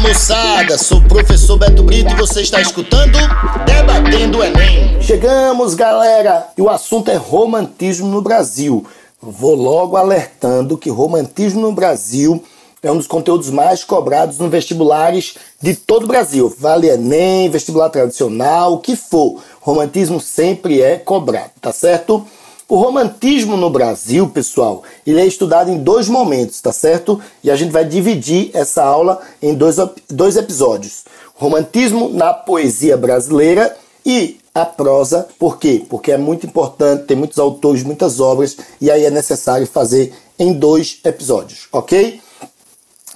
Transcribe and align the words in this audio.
moçada, 0.00 0.78
sou 0.78 0.98
o 0.98 1.08
professor 1.08 1.58
Beto 1.58 1.82
Brito 1.82 2.10
e 2.10 2.16
você 2.16 2.40
está 2.40 2.60
escutando 2.60 3.18
Debatendo 3.66 4.42
Enem. 4.42 5.00
Chegamos, 5.02 5.74
galera, 5.74 6.48
e 6.56 6.62
o 6.62 6.70
assunto 6.70 7.10
é 7.10 7.16
romantismo 7.16 8.08
no 8.08 8.22
Brasil. 8.22 8.86
Vou 9.20 9.54
logo 9.54 9.96
alertando 9.98 10.78
que 10.78 10.88
romantismo 10.88 11.60
no 11.60 11.72
Brasil 11.72 12.42
é 12.82 12.90
um 12.90 12.96
dos 12.96 13.06
conteúdos 13.06 13.50
mais 13.50 13.84
cobrados 13.84 14.38
nos 14.38 14.50
vestibulares 14.50 15.34
de 15.60 15.74
todo 15.74 16.04
o 16.04 16.08
Brasil. 16.08 16.52
Vale 16.58 16.88
Enem, 16.88 17.50
vestibular 17.50 17.90
tradicional, 17.90 18.74
o 18.74 18.78
que 18.78 18.96
for. 18.96 19.42
Romantismo 19.60 20.18
sempre 20.18 20.80
é 20.80 20.96
cobrado, 20.96 21.50
tá 21.60 21.72
certo? 21.72 22.26
O 22.70 22.76
romantismo 22.76 23.56
no 23.56 23.68
Brasil, 23.68 24.28
pessoal, 24.28 24.84
ele 25.04 25.20
é 25.20 25.26
estudado 25.26 25.72
em 25.72 25.78
dois 25.78 26.08
momentos, 26.08 26.60
tá 26.60 26.70
certo? 26.70 27.20
E 27.42 27.50
a 27.50 27.56
gente 27.56 27.72
vai 27.72 27.84
dividir 27.84 28.52
essa 28.54 28.84
aula 28.84 29.20
em 29.42 29.56
dois, 29.56 29.74
dois 30.08 30.36
episódios. 30.36 31.02
Romantismo 31.34 32.08
na 32.10 32.32
poesia 32.32 32.96
brasileira 32.96 33.76
e 34.06 34.38
a 34.54 34.64
prosa. 34.64 35.26
Por 35.36 35.58
quê? 35.58 35.84
Porque 35.90 36.12
é 36.12 36.16
muito 36.16 36.46
importante, 36.46 37.06
tem 37.06 37.16
muitos 37.16 37.40
autores, 37.40 37.82
muitas 37.82 38.20
obras, 38.20 38.56
e 38.80 38.88
aí 38.88 39.04
é 39.04 39.10
necessário 39.10 39.66
fazer 39.66 40.14
em 40.38 40.52
dois 40.52 41.00
episódios, 41.04 41.66
ok? 41.72 42.20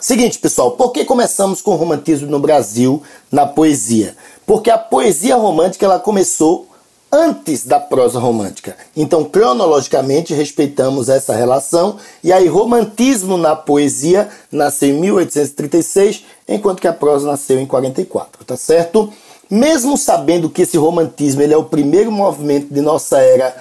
Seguinte, 0.01 0.37
pessoal, 0.37 0.73
por 0.73 0.91
que 0.91 1.05
começamos 1.05 1.63
com 1.63 1.71
o 1.71 1.77
romantismo 1.77 2.29
no 2.29 2.41
Brasil 2.41 3.01
na 3.31 3.47
poesia? 3.47 4.17
Porque 4.45 4.69
a 4.69 4.77
poesia 4.77 5.37
romântica 5.37 5.87
ela 5.87 6.01
começou 6.01 6.74
antes 7.15 7.65
da 7.65 7.79
prosa 7.79 8.19
romântica. 8.19 8.77
Então, 8.97 9.23
cronologicamente, 9.25 10.35
respeitamos 10.35 11.09
essa 11.09 11.33
relação. 11.33 11.97
E 12.25 12.33
aí, 12.33 12.49
romantismo 12.49 13.37
na 13.37 13.55
poesia 13.55 14.29
nasceu 14.51 14.89
em 14.89 15.01
1836, 15.01 16.25
enquanto 16.49 16.81
que 16.81 16.89
a 16.89 16.93
prosa 16.93 17.29
nasceu 17.29 17.61
em 17.61 17.67
44, 17.67 18.45
tá 18.45 18.57
certo? 18.57 19.13
Mesmo 19.49 19.97
sabendo 19.97 20.51
que 20.51 20.63
esse 20.63 20.77
romantismo 20.77 21.41
ele 21.41 21.55
é 21.55 21.57
o 21.57 21.63
primeiro 21.63 22.11
movimento 22.11 22.75
de 22.75 22.81
nossa 22.81 23.19
era. 23.19 23.55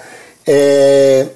É, 0.44 1.28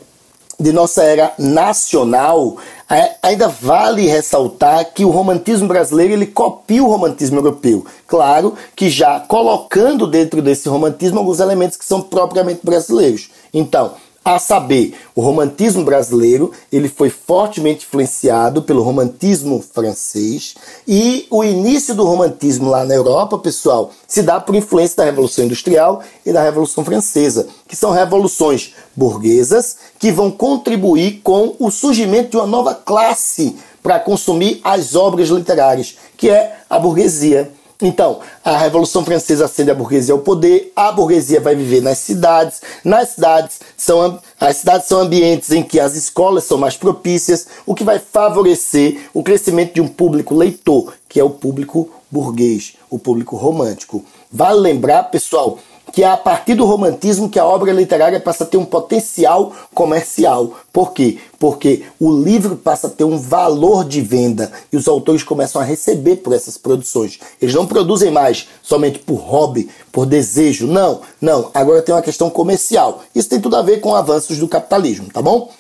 de 0.59 0.73
nossa 0.73 1.05
era 1.05 1.33
nacional, 1.39 2.57
é, 2.91 3.17
ainda 3.23 3.49
vale 3.49 4.09
ressaltar 4.09 4.93
que 4.93 5.05
o 5.05 5.11
romantismo 5.11 5.69
brasileiro 5.69 6.15
ele 6.15 6.27
copia 6.27 6.83
o 6.83 6.89
romantismo 6.89 7.39
europeu. 7.39 7.87
Claro 8.07 8.55
que 8.75 8.91
já 8.91 9.21
colocando 9.21 10.07
dentro 10.07 10.43
desse 10.43 10.69
romantismo 10.69 11.19
alguns 11.19 11.39
elementos 11.39 11.77
que 11.77 11.85
são 11.85 12.01
propriamente 12.01 12.61
brasileiros. 12.65 13.31
Então, 13.55 13.93
a 14.35 14.39
saber, 14.39 14.95
o 15.15 15.21
romantismo 15.21 15.83
brasileiro 15.85 16.53
ele 16.71 16.89
foi 16.89 17.09
fortemente 17.09 17.87
influenciado 17.87 18.63
pelo 18.63 18.83
romantismo 18.83 19.65
francês 19.73 20.55
e 20.87 21.27
o 21.31 21.43
início 21.43 21.95
do 21.95 22.05
romantismo 22.05 22.69
lá 22.69 22.85
na 22.85 22.95
Europa, 22.95 23.39
pessoal, 23.39 23.91
se 24.07 24.23
dá 24.23 24.39
por 24.39 24.55
influência 24.55 24.99
da 24.99 25.05
Revolução 25.05 25.45
Industrial 25.45 26.03
e 26.27 26.33
da 26.33 26.43
Revolução 26.43 26.85
Francesa, 26.85 27.49
que 27.67 27.75
são 27.75 27.91
revoluções 27.91 28.75
burguesas 28.95 29.77
que 29.99 30.13
vão 30.13 30.31
contribuir 30.31 31.21
com 31.25 31.57
o 31.59 31.71
surgimento 31.71 32.31
de 32.31 32.37
uma 32.37 32.47
nova 32.47 32.75
classe 32.75 33.57
para 33.83 33.99
consumir 33.99 34.61
as 34.63 34.95
obras 34.95 35.29
literárias, 35.29 35.97
que 36.17 36.29
é 36.29 36.59
a 36.69 36.79
burguesia. 36.79 37.51
Então, 37.81 38.19
a 38.45 38.59
Revolução 38.59 39.05
Francesa 39.05 39.45
acende 39.45 39.71
a 39.71 39.75
burguesia 39.75 40.13
ao 40.13 40.19
poder, 40.19 40.73
a 40.75 40.91
burguesia 40.91 41.41
vai 41.41 41.55
viver 41.55 41.81
nas 41.81 41.99
cidades, 41.99 42.61
nas 42.83 43.11
cidades 43.11 43.61
são 43.77 44.19
as 44.41 44.57
cidades 44.57 44.89
são 44.89 45.01
ambientes 45.01 45.53
em 45.53 45.63
que 45.63 45.79
as 45.79 45.95
escolas 45.95 46.43
são 46.43 46.59
mais 46.59 46.77
propícias, 46.77 47.47
o 47.65 47.77
que 47.77 47.85
vai 47.85 48.01
favorecer 48.01 49.09
o 49.15 49.23
crescimento 49.23 49.75
de 49.75 49.81
um 49.81 49.87
público 49.87 50.35
leitor, 50.35 50.93
que 51.09 51.21
é 51.21 51.25
o 51.25 51.31
público 51.31 51.89
burguês, 52.11 52.75
o 52.91 52.99
público 52.99 53.37
romântico. 53.37 54.05
Vale 54.31 54.59
lembrar, 54.59 55.05
pessoal, 55.05 55.59
que 55.93 56.03
é 56.03 56.07
a 56.07 56.17
partir 56.17 56.55
do 56.55 56.65
romantismo 56.65 57.29
que 57.29 57.39
a 57.39 57.45
obra 57.45 57.73
literária 57.73 58.21
passa 58.21 58.45
a 58.45 58.47
ter 58.47 58.57
um 58.57 58.65
potencial 58.65 59.53
comercial. 59.75 60.53
Por 60.73 60.93
quê? 60.93 61.19
Porque 61.39 61.85
o 61.99 62.11
livro 62.11 62.57
passa 62.57 62.87
a 62.87 62.91
ter 62.91 63.05
um 63.05 63.19
valor 63.19 63.85
de 63.85 64.01
venda 64.01 64.51
e 64.73 64.77
os 64.77 64.89
autores 64.89 65.23
começam 65.23 65.61
a 65.61 65.65
receber 65.65 66.17
por 66.17 66.33
essas 66.33 66.57
produções. 66.57 67.19
Eles 67.41 67.55
não 67.55 67.67
produzem 67.67 68.11
mais 68.11 68.49
somente 68.63 68.99
por 68.99 69.17
hobby, 69.17 69.69
por 69.93 70.07
desejo. 70.07 70.67
Não, 70.67 71.01
não. 71.21 71.51
Agora 71.55 71.83
tem 71.83 71.95
uma 71.95 72.03
questão 72.03 72.31
comercial. 72.31 73.03
Isso 73.15 73.29
tem 73.29 73.41
tudo 73.41 73.57
a 73.57 73.63
ver 73.63 73.81
com 73.81 73.95
avanços 73.95 74.39
do 74.39 74.49
capitalismo, 74.49 75.09
tá 75.13 75.23
bom? 75.23 75.51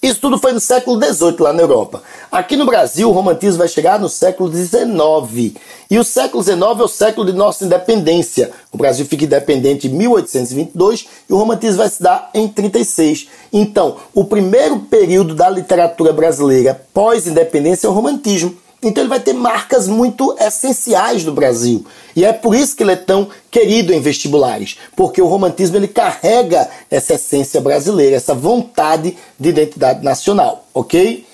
Isso 0.00 0.20
tudo 0.20 0.38
foi 0.38 0.52
no 0.52 0.60
século 0.60 1.02
XVIII 1.02 1.36
lá 1.40 1.52
na 1.52 1.60
Europa. 1.60 2.02
Aqui 2.30 2.56
no 2.56 2.64
Brasil, 2.64 3.08
o 3.08 3.12
romantismo 3.12 3.58
vai 3.58 3.66
chegar 3.66 3.98
no 3.98 4.08
século 4.08 4.48
XIX. 4.52 5.56
E 5.90 5.98
o 5.98 6.04
século 6.04 6.40
XIX 6.40 6.60
é 6.60 6.82
o 6.84 6.88
século 6.88 7.26
de 7.26 7.32
nossa 7.32 7.64
independência. 7.64 8.52
O 8.70 8.78
Brasil 8.78 9.04
fica 9.06 9.24
independente 9.24 9.88
em 9.88 9.90
1822 9.90 11.08
e 11.28 11.32
o 11.32 11.36
romantismo 11.36 11.78
vai 11.78 11.88
se 11.88 12.00
dar 12.00 12.30
em 12.32 12.46
36. 12.46 13.28
Então, 13.52 13.96
o 14.14 14.24
primeiro 14.24 14.78
período 14.80 15.34
da 15.34 15.50
literatura 15.50 16.12
brasileira 16.12 16.80
pós-independência 16.94 17.88
é 17.88 17.90
o 17.90 17.92
romantismo. 17.92 18.56
Então 18.82 19.02
ele 19.02 19.08
vai 19.08 19.18
ter 19.18 19.32
marcas 19.32 19.88
muito 19.88 20.36
essenciais 20.38 21.24
do 21.24 21.32
Brasil. 21.32 21.84
E 22.14 22.24
é 22.24 22.32
por 22.32 22.54
isso 22.54 22.76
que 22.76 22.82
ele 22.82 22.92
é 22.92 22.96
tão 22.96 23.28
querido 23.50 23.92
em 23.92 24.00
vestibulares, 24.00 24.78
porque 24.94 25.20
o 25.20 25.26
romantismo 25.26 25.76
ele 25.76 25.88
carrega 25.88 26.68
essa 26.90 27.14
essência 27.14 27.60
brasileira, 27.60 28.16
essa 28.16 28.34
vontade 28.34 29.16
de 29.38 29.48
identidade 29.48 30.04
nacional, 30.04 30.64
ok? 30.72 31.26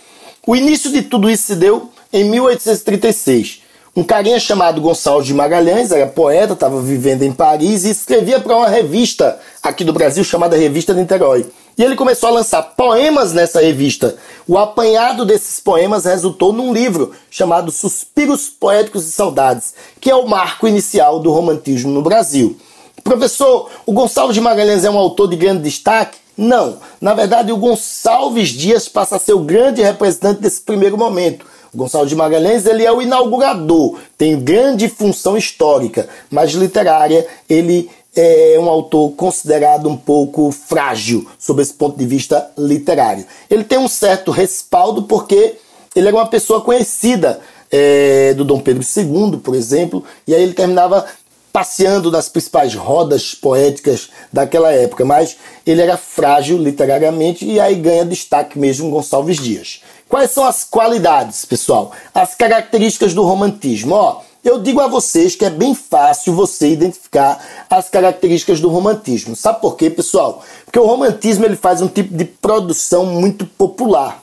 O 0.47 0.57
início 0.57 0.91
de 0.91 1.03
tudo 1.03 1.31
isso 1.31 1.45
se 1.45 1.57
deu 1.57 1.91
em 2.13 2.25
1836. 2.25 3.63
Um 3.97 4.03
carinha 4.03 4.41
chamado 4.41 4.81
Gonçalves 4.81 5.27
de 5.27 5.35
Magalhães, 5.35 5.93
era 5.93 6.07
poeta, 6.07 6.55
estava 6.55 6.81
vivendo 6.81 7.23
em 7.23 7.33
Paris 7.33 7.85
e 7.85 7.91
escrevia 7.91 8.41
para 8.41 8.57
uma 8.57 8.69
revista 8.69 9.39
aqui 9.63 9.85
do 9.85 9.93
Brasil 9.93 10.25
chamada 10.25 10.57
Revista 10.57 10.93
de 10.93 11.01
Niterói. 11.01 11.47
E 11.77 11.83
ele 11.83 11.97
começou 11.97 12.29
a 12.29 12.33
lançar 12.33 12.63
poemas 12.63 13.33
nessa 13.33 13.61
revista. 13.61 14.17
O 14.47 14.57
apanhado 14.57 15.25
desses 15.25 15.59
poemas 15.59 16.05
resultou 16.05 16.53
num 16.53 16.73
livro 16.73 17.13
chamado 17.31 17.73
Suspiros 17.73 18.49
Poéticos 18.49 19.07
e 19.09 19.13
Saudades, 19.13 19.75
que 20.01 20.11
é 20.11 20.15
o 20.15 20.29
marco 20.29 20.69
inicial 20.69 21.19
do 21.19 21.33
romantismo 21.33 21.91
no 21.91 22.03
Brasil. 22.03 22.57
Professor, 23.03 23.69
o 23.85 23.93
Gonçalves 23.93 24.35
de 24.35 24.41
Magalhães 24.41 24.85
é 24.85 24.91
um 24.91 24.99
autor 24.99 25.29
de 25.29 25.37
grande 25.37 25.63
destaque? 25.63 26.19
Não. 26.37 26.79
Na 27.01 27.13
verdade, 27.13 27.53
o 27.53 27.57
Gonçalves 27.57 28.51
Dias 28.51 28.89
passa 28.89 29.17
a 29.17 29.19
ser 29.19 29.35
o 29.35 29.41
grande 29.41 29.83
representante 29.83 30.41
desse 30.41 30.61
primeiro 30.61 30.97
momento. 30.97 31.45
O 31.73 31.77
Gonçalves 31.77 32.09
de 32.09 32.17
Magalhães 32.17 32.67
ele 32.67 32.85
é 32.85 32.93
o 32.93 33.03
inaugurador, 33.03 33.99
tem 34.17 34.39
grande 34.39 34.89
função 34.89 35.37
histórica, 35.37 36.09
mas 36.31 36.53
literária 36.53 37.27
ele 37.49 37.91
é 38.17 38.57
um 38.59 38.69
autor 38.69 39.11
considerado 39.13 39.89
um 39.89 39.97
pouco 39.97 40.51
frágil 40.53 41.29
sob 41.39 41.63
esse 41.63 41.73
ponto 41.73 41.97
de 41.97 42.07
vista 42.07 42.51
literário. 42.57 43.27
Ele 43.51 43.65
tem 43.65 43.79
um 43.79 43.89
certo 43.89 44.31
respaldo 44.31 45.05
porque 45.05 45.57
ele 45.95 46.09
era 46.09 46.17
uma 46.17 46.27
pessoa 46.27 46.61
conhecida 46.61 47.41
é, 47.71 48.35
do 48.35 48.45
Dom 48.45 48.61
Pedro 48.61 48.85
II, 48.85 49.39
por 49.39 49.55
exemplo, 49.55 50.05
e 50.27 50.35
aí 50.35 50.43
ele 50.43 50.55
terminava 50.55 51.07
passeando 51.53 52.11
nas 52.11 52.29
principais 52.29 52.75
rodas 52.75 53.33
poéticas 53.33 54.11
daquela 54.33 54.73
época, 54.73 55.05
mas 55.05 55.37
ele 55.65 55.81
era 55.81 55.97
frágil 55.97 56.59
literariamente 56.59 57.45
e 57.45 57.61
aí 57.61 57.77
ganha 57.77 58.05
destaque 58.05 58.59
mesmo 58.59 58.91
Gonçalves 58.91 59.39
Dias. 59.39 59.81
Quais 60.09 60.33
são 60.33 60.45
as 60.45 60.65
qualidades, 60.65 61.45
pessoal? 61.45 61.93
As 62.13 62.35
características 62.35 63.15
do 63.15 63.23
romantismo. 63.23 63.95
Ó, 63.95 64.21
eu 64.45 64.61
digo 64.61 64.81
a 64.81 64.87
vocês 64.87 65.35
que 65.35 65.45
é 65.45 65.51
bem 65.51 65.75
fácil 65.75 66.35
você 66.35 66.69
identificar 66.69 67.43
as 67.71 67.89
características 67.89 68.61
do 68.61 68.69
romantismo. 68.69 69.35
Sabe 69.35 69.61
por 69.61 69.77
quê, 69.77 69.89
pessoal? 69.89 70.43
Porque 70.65 70.79
o 70.79 70.87
romantismo 70.87 71.45
ele 71.45 71.57
faz 71.57 71.81
um 71.81 71.89
tipo 71.89 72.15
de 72.15 72.25
produção 72.25 73.07
muito 73.07 73.47
popular. 73.47 74.23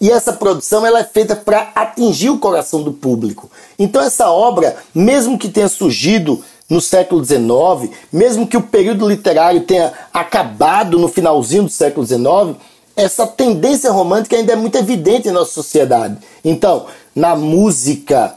E 0.00 0.10
essa 0.10 0.32
produção 0.32 0.86
ela 0.86 1.00
é 1.00 1.04
feita 1.04 1.34
para 1.34 1.72
atingir 1.74 2.30
o 2.30 2.38
coração 2.38 2.82
do 2.82 2.92
público. 2.92 3.50
Então 3.78 4.02
essa 4.02 4.30
obra, 4.30 4.76
mesmo 4.94 5.38
que 5.38 5.48
tenha 5.48 5.68
surgido 5.68 6.42
no 6.68 6.80
século 6.80 7.24
XIX, 7.24 7.94
mesmo 8.12 8.46
que 8.46 8.56
o 8.56 8.62
período 8.62 9.08
literário 9.08 9.62
tenha 9.62 9.92
acabado 10.12 10.98
no 10.98 11.08
finalzinho 11.08 11.64
do 11.64 11.70
século 11.70 12.06
XIX, 12.06 12.56
essa 12.96 13.26
tendência 13.26 13.90
romântica 13.90 14.36
ainda 14.36 14.52
é 14.52 14.56
muito 14.56 14.78
evidente 14.78 15.28
em 15.28 15.32
nossa 15.32 15.52
sociedade. 15.52 16.18
Então, 16.44 16.86
na 17.14 17.34
música, 17.34 18.36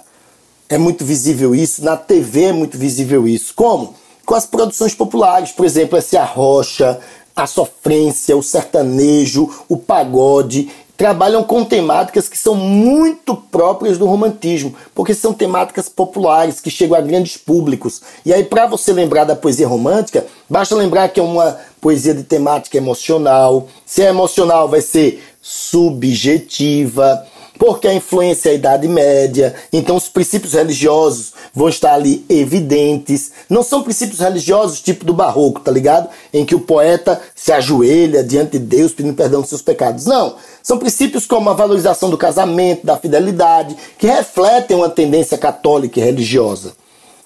é 0.69 0.77
muito 0.77 1.05
visível 1.05 1.55
isso, 1.55 1.83
na 1.83 1.95
TV 1.95 2.45
é 2.45 2.53
muito 2.53 2.77
visível 2.77 3.27
isso. 3.27 3.53
Como? 3.55 3.95
Com 4.25 4.35
as 4.35 4.45
produções 4.45 4.93
populares, 4.93 5.51
por 5.51 5.65
exemplo, 5.65 5.97
esse 5.97 6.17
Arrocha, 6.17 6.99
a 7.35 7.47
sofrência, 7.47 8.35
o 8.35 8.43
sertanejo, 8.43 9.49
o 9.69 9.77
pagode, 9.77 10.69
trabalham 10.97 11.43
com 11.43 11.63
temáticas 11.63 12.27
que 12.27 12.37
são 12.37 12.55
muito 12.55 13.35
próprias 13.35 13.99
do 13.99 14.07
romantismo, 14.07 14.75
porque 14.95 15.13
são 15.13 15.31
temáticas 15.31 15.87
populares 15.87 16.59
que 16.59 16.71
chegam 16.71 16.97
a 16.97 17.01
grandes 17.01 17.37
públicos. 17.37 18.01
E 18.25 18.33
aí, 18.33 18.43
para 18.43 18.65
você 18.65 18.91
lembrar 18.91 19.23
da 19.23 19.35
poesia 19.35 19.67
romântica, 19.67 20.25
basta 20.49 20.75
lembrar 20.75 21.09
que 21.09 21.19
é 21.19 21.23
uma 21.23 21.57
poesia 21.79 22.15
de 22.15 22.23
temática 22.23 22.77
emocional. 22.77 23.67
Se 23.85 24.01
é 24.01 24.09
emocional, 24.09 24.67
vai 24.67 24.81
ser 24.81 25.23
subjetiva 25.39 27.25
porque 27.57 27.88
a 27.88 27.94
influência 27.94 28.50
é 28.50 28.51
a 28.51 28.56
Idade 28.56 28.88
Média, 28.88 29.56
então 29.71 29.95
os 29.95 30.07
princípios 30.07 30.54
religiosos 30.54 31.33
vão 31.54 31.68
estar 31.69 31.94
ali 31.94 32.25
evidentes. 32.30 33.31
Não 33.50 33.63
são 33.63 33.83
princípios 33.83 34.19
religiosos 34.19 34.81
tipo 34.81 35.04
do 35.04 35.13
barroco, 35.13 35.59
tá 35.59 35.71
ligado? 35.71 36.09
Em 36.33 36.45
que 36.45 36.56
o 36.56 36.59
poeta 36.59 37.19
se 37.36 37.51
ajoelha 37.51 38.24
diante 38.24 38.51
de 38.51 38.59
Deus 38.59 38.94
pedindo 38.94 39.15
perdão 39.15 39.42
dos 39.42 39.50
seus 39.50 39.62
pecados. 39.62 40.06
Não. 40.06 40.36
São 40.62 40.77
princípios 40.77 41.25
como 41.25 41.50
a 41.50 41.54
valorização 41.54 42.09
do 42.09 42.18
casamento, 42.18 42.86
da 42.86 42.98
fidelidade, 42.98 43.75
que 43.98 44.07
refletem 44.07 44.77
uma 44.77 44.89
tendência 44.89 45.38
católica 45.38 46.00
e 46.00 46.04
religiosa. 46.04 46.74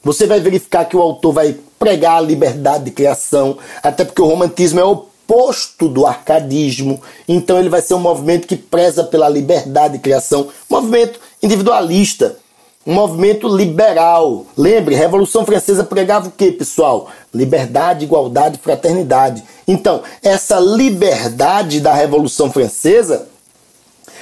Você 0.04 0.26
vai 0.26 0.40
verificar 0.40 0.86
que 0.86 0.98
o 0.98 1.02
autor 1.02 1.34
vai 1.34 1.56
pregar 1.78 2.18
a 2.18 2.22
liberdade 2.22 2.86
de 2.86 2.92
criação, 2.92 3.58
até 3.84 4.04
porque 4.04 4.22
o 4.22 4.26
romantismo 4.26 4.80
é 4.80 4.84
o 4.84 5.11
oposto 5.32 5.88
do 5.88 6.06
arcadismo. 6.06 7.02
Então 7.28 7.58
ele 7.58 7.70
vai 7.70 7.82
ser 7.82 7.94
um 7.94 8.00
movimento 8.00 8.48
que 8.48 8.58
preza 8.58 9.04
pela 9.04 9.30
liberdade 9.30 9.94
de 9.94 10.00
criação, 10.00 10.50
um 10.70 10.76
movimento 10.76 11.20
individualista, 11.42 12.38
um 12.86 12.94
movimento 12.94 13.48
liberal. 13.48 14.46
Lembre, 14.58 14.96
Revolução 14.96 15.46
Francesa 15.46 15.86
pregava 15.86 16.28
o 16.28 16.32
que, 16.32 16.52
pessoal? 16.52 17.10
Liberdade, 17.34 18.04
igualdade, 18.04 18.60
fraternidade. 18.62 19.44
Então, 19.68 20.02
essa 20.22 20.60
liberdade 20.60 21.80
da 21.80 21.94
Revolução 21.94 22.52
Francesa 22.52 23.28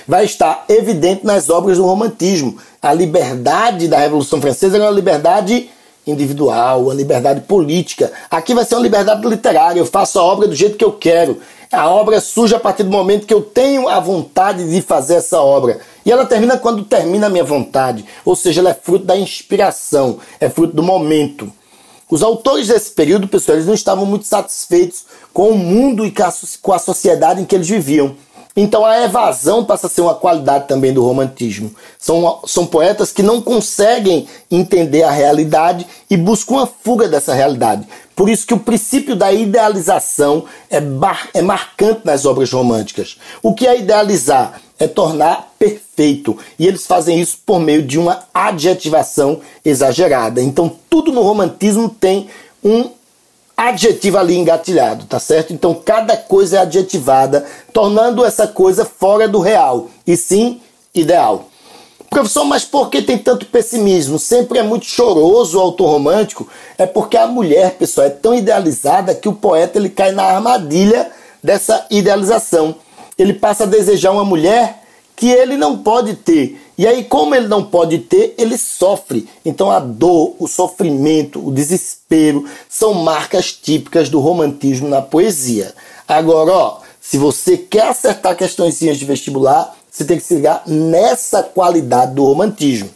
vai 0.07 0.25
estar 0.25 0.65
evidente 0.69 1.25
nas 1.25 1.49
obras 1.49 1.77
do 1.77 1.85
romantismo. 1.85 2.57
A 2.81 2.93
liberdade 2.93 3.87
da 3.87 3.97
Revolução 3.97 4.41
Francesa 4.41 4.77
era 4.77 4.85
uma 4.85 4.91
liberdade 4.91 5.69
individual, 6.09 6.89
a 6.89 6.93
liberdade 6.93 7.41
política. 7.41 8.11
Aqui 8.29 8.53
vai 8.53 8.65
ser 8.65 8.75
uma 8.75 8.81
liberdade 8.81 9.25
literária. 9.27 9.79
Eu 9.79 9.85
faço 9.85 10.19
a 10.19 10.23
obra 10.23 10.47
do 10.47 10.55
jeito 10.55 10.77
que 10.77 10.83
eu 10.83 10.91
quero. 10.91 11.39
A 11.71 11.87
obra 11.87 12.19
surge 12.19 12.55
a 12.55 12.59
partir 12.59 12.83
do 12.83 12.89
momento 12.89 13.27
que 13.27 13.33
eu 13.33 13.41
tenho 13.41 13.87
a 13.87 13.99
vontade 13.99 14.67
de 14.69 14.81
fazer 14.81 15.15
essa 15.15 15.39
obra. 15.39 15.79
E 16.03 16.11
ela 16.11 16.25
termina 16.25 16.57
quando 16.57 16.83
termina 16.83 17.27
a 17.27 17.29
minha 17.29 17.43
vontade. 17.43 18.03
Ou 18.25 18.35
seja, 18.35 18.61
ela 18.61 18.71
é 18.71 18.73
fruto 18.73 19.05
da 19.05 19.15
inspiração, 19.15 20.17
é 20.39 20.49
fruto 20.49 20.75
do 20.75 20.81
momento. 20.81 21.51
Os 22.09 22.23
autores 22.23 22.69
desse 22.69 22.89
período, 22.89 23.27
pessoal, 23.27 23.55
eles 23.55 23.67
não 23.67 23.75
estavam 23.75 24.03
muito 24.03 24.25
satisfeitos 24.25 25.05
com 25.31 25.49
o 25.49 25.57
mundo 25.57 26.07
e 26.07 26.13
com 26.61 26.73
a 26.73 26.79
sociedade 26.79 27.41
em 27.41 27.45
que 27.45 27.53
eles 27.53 27.69
viviam. 27.69 28.15
Então 28.61 28.85
a 28.85 29.05
evasão 29.05 29.63
passa 29.63 29.87
a 29.87 29.89
ser 29.89 30.01
uma 30.01 30.13
qualidade 30.13 30.67
também 30.67 30.91
do 30.91 31.01
romantismo. 31.01 31.73
São, 31.97 32.41
são 32.45 32.65
poetas 32.65 33.09
que 33.09 33.23
não 33.23 33.41
conseguem 33.41 34.27
entender 34.51 35.03
a 35.03 35.11
realidade 35.11 35.87
e 36.09 36.17
buscam 36.17 36.55
uma 36.55 36.67
fuga 36.67 37.07
dessa 37.07 37.33
realidade. 37.33 37.87
Por 38.13 38.27
isso 38.27 38.45
que 38.45 38.53
o 38.53 38.59
princípio 38.59 39.15
da 39.15 39.31
idealização 39.31 40.43
é, 40.69 40.81
bar, 40.81 41.29
é 41.33 41.41
marcante 41.41 42.01
nas 42.03 42.25
obras 42.25 42.51
românticas. 42.51 43.15
O 43.41 43.53
que 43.53 43.65
é 43.65 43.79
idealizar? 43.79 44.59
É 44.77 44.89
tornar 44.89 45.53
perfeito. 45.57 46.37
E 46.59 46.67
eles 46.67 46.85
fazem 46.85 47.17
isso 47.17 47.37
por 47.45 47.61
meio 47.61 47.81
de 47.81 47.97
uma 47.97 48.25
adjetivação 48.33 49.39
exagerada. 49.63 50.41
Então 50.41 50.69
tudo 50.89 51.13
no 51.13 51.21
romantismo 51.21 51.87
tem 51.87 52.27
um 52.61 52.89
adjetivo 53.67 54.17
ali 54.17 54.37
engatilhado, 54.37 55.05
tá 55.05 55.19
certo? 55.19 55.53
Então 55.53 55.73
cada 55.73 56.15
coisa 56.15 56.57
é 56.57 56.59
adjetivada, 56.61 57.45
tornando 57.73 58.23
essa 58.23 58.47
coisa 58.47 58.85
fora 58.85 59.27
do 59.27 59.39
real 59.39 59.89
e 60.07 60.15
sim 60.15 60.61
ideal. 60.95 61.45
Professor, 62.09 62.43
mas 62.45 62.63
por 62.65 62.89
que 62.89 63.01
tem 63.01 63.17
tanto 63.17 63.45
pessimismo? 63.45 64.17
Sempre 64.17 64.59
é 64.59 64.63
muito 64.63 64.85
choroso 64.85 65.57
o 65.57 65.61
autor 65.61 65.91
romântico. 65.91 66.47
É 66.75 66.87
porque 66.87 67.15
a 67.15 67.27
mulher, 67.27 67.75
pessoal, 67.75 68.07
é 68.07 68.09
tão 68.09 68.33
idealizada 68.33 69.13
que 69.13 69.29
o 69.29 69.33
poeta 69.33 69.77
ele 69.77 69.89
cai 69.89 70.11
na 70.11 70.23
armadilha 70.23 71.11
dessa 71.43 71.85
idealização. 71.91 72.75
Ele 73.15 73.33
passa 73.33 73.65
a 73.65 73.67
desejar 73.67 74.11
uma 74.11 74.25
mulher 74.25 74.81
que 75.19 75.29
ele 75.29 75.57
não 75.57 75.77
pode 75.77 76.15
ter. 76.15 76.57
E 76.77 76.87
aí, 76.87 77.03
como 77.03 77.35
ele 77.35 77.49
não 77.49 77.61
pode 77.61 77.97
ter, 77.97 78.33
ele 78.37 78.57
sofre. 78.57 79.27
Então, 79.43 79.69
a 79.69 79.77
dor, 79.77 80.33
o 80.39 80.47
sofrimento, 80.47 81.45
o 81.45 81.51
desespero 81.51 82.45
são 82.69 82.93
marcas 82.93 83.51
típicas 83.51 84.07
do 84.07 84.21
romantismo 84.21 84.87
na 84.87 85.01
poesia. 85.01 85.73
Agora, 86.07 86.51
ó, 86.53 86.77
se 87.01 87.17
você 87.17 87.57
quer 87.57 87.89
acertar 87.89 88.37
questões 88.37 88.79
de 88.79 89.03
vestibular, 89.03 89.75
você 89.91 90.05
tem 90.05 90.17
que 90.17 90.23
se 90.23 90.35
ligar 90.35 90.63
nessa 90.65 91.43
qualidade 91.43 92.13
do 92.13 92.23
romantismo, 92.23 92.89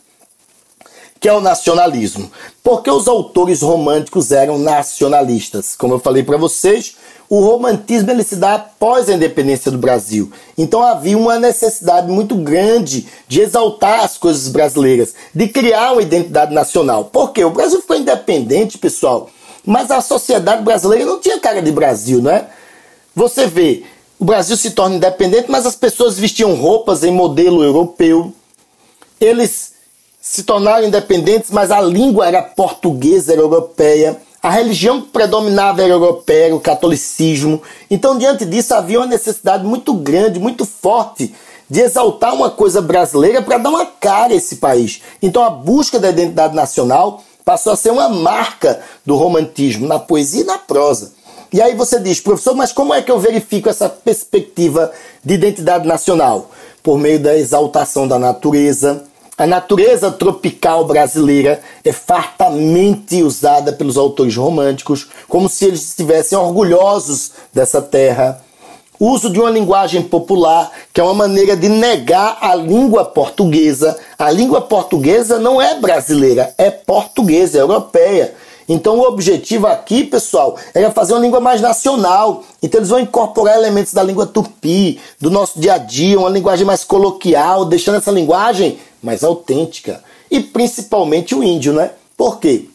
que 1.19 1.27
é 1.27 1.33
o 1.33 1.41
nacionalismo. 1.41 2.31
Porque 2.63 2.89
os 2.89 3.05
autores 3.05 3.61
românticos 3.61 4.31
eram 4.31 4.57
nacionalistas. 4.57 5.75
Como 5.75 5.95
eu 5.95 5.99
falei 5.99 6.23
para 6.23 6.37
vocês, 6.37 6.95
o 7.29 7.39
romantismo 7.39 8.11
ele 8.11 8.23
se 8.23 8.35
dá 8.35 8.55
após 8.55 9.09
a 9.09 9.13
independência 9.13 9.71
do 9.71 9.77
Brasil. 9.77 10.31
Então 10.57 10.83
havia 10.83 11.17
uma 11.17 11.39
necessidade 11.39 12.11
muito 12.11 12.35
grande 12.35 13.07
de 13.27 13.41
exaltar 13.41 14.03
as 14.03 14.17
coisas 14.17 14.47
brasileiras, 14.47 15.13
de 15.33 15.47
criar 15.47 15.93
uma 15.93 16.01
identidade 16.01 16.53
nacional. 16.53 17.05
Porque 17.05 17.43
o 17.43 17.49
Brasil 17.49 17.81
ficou 17.81 17.95
independente, 17.95 18.77
pessoal, 18.77 19.29
mas 19.65 19.89
a 19.89 20.01
sociedade 20.01 20.63
brasileira 20.63 21.05
não 21.05 21.19
tinha 21.19 21.39
cara 21.39 21.61
de 21.61 21.71
Brasil, 21.71 22.21
não 22.21 22.31
é? 22.31 22.47
Você 23.15 23.47
vê, 23.47 23.83
o 24.19 24.25
Brasil 24.25 24.57
se 24.57 24.71
torna 24.71 24.95
independente, 24.95 25.49
mas 25.49 25.65
as 25.65 25.75
pessoas 25.75 26.17
vestiam 26.17 26.53
roupas 26.55 27.03
em 27.03 27.11
modelo 27.11 27.63
europeu. 27.63 28.33
Eles 29.19 29.73
se 30.21 30.43
tornaram 30.43 30.87
independentes, 30.87 31.51
mas 31.51 31.71
a 31.71 31.81
língua 31.81 32.25
era 32.25 32.41
portuguesa, 32.41 33.33
era 33.33 33.41
europeia. 33.41 34.17
A 34.43 34.49
religião 34.49 34.99
que 34.99 35.07
predominava 35.07 35.81
era 35.81 35.93
europeia, 35.93 36.53
o 36.53 36.59
catolicismo. 36.59 37.61
Então, 37.89 38.17
diante 38.17 38.43
disso, 38.43 38.73
havia 38.73 38.99
uma 38.99 39.07
necessidade 39.07 39.63
muito 39.63 39.93
grande, 39.93 40.37
muito 40.37 40.65
forte 40.65 41.33
de 41.69 41.79
exaltar 41.79 42.35
uma 42.35 42.49
coisa 42.49 42.81
brasileira 42.81 43.41
para 43.41 43.57
dar 43.57 43.69
uma 43.69 43.85
cara 43.85 44.33
a 44.33 44.35
esse 44.35 44.57
país. 44.57 45.01
Então, 45.21 45.41
a 45.41 45.49
busca 45.49 45.97
da 45.97 46.09
identidade 46.09 46.53
nacional 46.53 47.23
passou 47.45 47.71
a 47.71 47.77
ser 47.77 47.91
uma 47.91 48.09
marca 48.09 48.81
do 49.05 49.15
romantismo 49.15 49.87
na 49.87 49.97
poesia 49.97 50.41
e 50.41 50.45
na 50.45 50.57
prosa. 50.57 51.13
E 51.53 51.61
aí 51.61 51.73
você 51.73 51.97
diz, 51.97 52.19
professor, 52.19 52.53
mas 52.53 52.73
como 52.73 52.93
é 52.93 53.01
que 53.01 53.11
eu 53.11 53.19
verifico 53.19 53.69
essa 53.69 53.87
perspectiva 53.87 54.91
de 55.23 55.35
identidade 55.35 55.87
nacional? 55.87 56.51
Por 56.83 56.97
meio 56.97 57.17
da 57.17 57.33
exaltação 57.37 58.09
da 58.09 58.19
natureza, 58.19 59.05
a 59.35 59.47
natureza 59.47 60.12
tropical 60.12 60.85
brasileira 60.85 61.59
é 61.83 61.91
fartamente 61.91 63.24
usada 63.24 63.74
pelos 63.74 63.97
autores 63.97 64.35
românticos, 64.35 65.07
como 65.27 65.50
se 65.50 65.65
eles 65.65 65.81
estivessem 65.81 66.38
orgulhosos 66.38 67.31
dessa 67.51 67.81
terra. 67.81 68.44
O 69.00 69.09
uso 69.09 69.31
de 69.31 69.39
uma 69.39 69.50
linguagem 69.50 70.03
popular, 70.03 70.71
que 70.94 71.01
é 71.01 71.03
uma 71.03 71.15
maneira 71.15 71.57
de 71.57 71.68
negar 71.68 72.38
a 72.41 72.53
língua 72.53 73.03
portuguesa. 73.03 73.97
A 74.19 74.30
língua 74.30 74.62
portuguesa 74.62 75.39
não 75.39 75.59
é 75.59 75.79
brasileira, 75.79 76.53
é 76.57 76.69
portuguesa, 76.69 77.57
é 77.57 77.62
europeia. 77.62 78.36
Então 78.67 78.98
o 78.98 79.03
objetivo 79.03 79.67
aqui, 79.67 80.03
pessoal, 80.03 80.58
é 80.74 80.89
fazer 80.89 81.13
uma 81.13 81.22
língua 81.22 81.39
mais 81.39 81.62
nacional. 81.62 82.43
Então 82.62 82.79
eles 82.79 82.89
vão 82.89 83.00
incorporar 83.00 83.55
elementos 83.55 83.93
da 83.93 84.03
língua 84.03 84.25
tupi, 84.25 85.00
do 85.20 85.29
nosso 85.29 85.60
dia 85.60 85.74
a 85.74 85.77
dia, 85.77 86.20
uma 86.20 86.29
linguagem 86.29 86.65
mais 86.65 86.84
coloquial, 86.84 87.65
deixando 87.65 87.98
essa 87.98 88.12
linguagem 88.12 88.79
mais 89.01 89.24
autêntica. 89.24 90.03
E 90.29 90.39
principalmente 90.39 91.36
o 91.36 91.43
índio, 91.43 91.74
né? 91.74 91.91
Por 92.17 92.39
quê? 92.39 92.65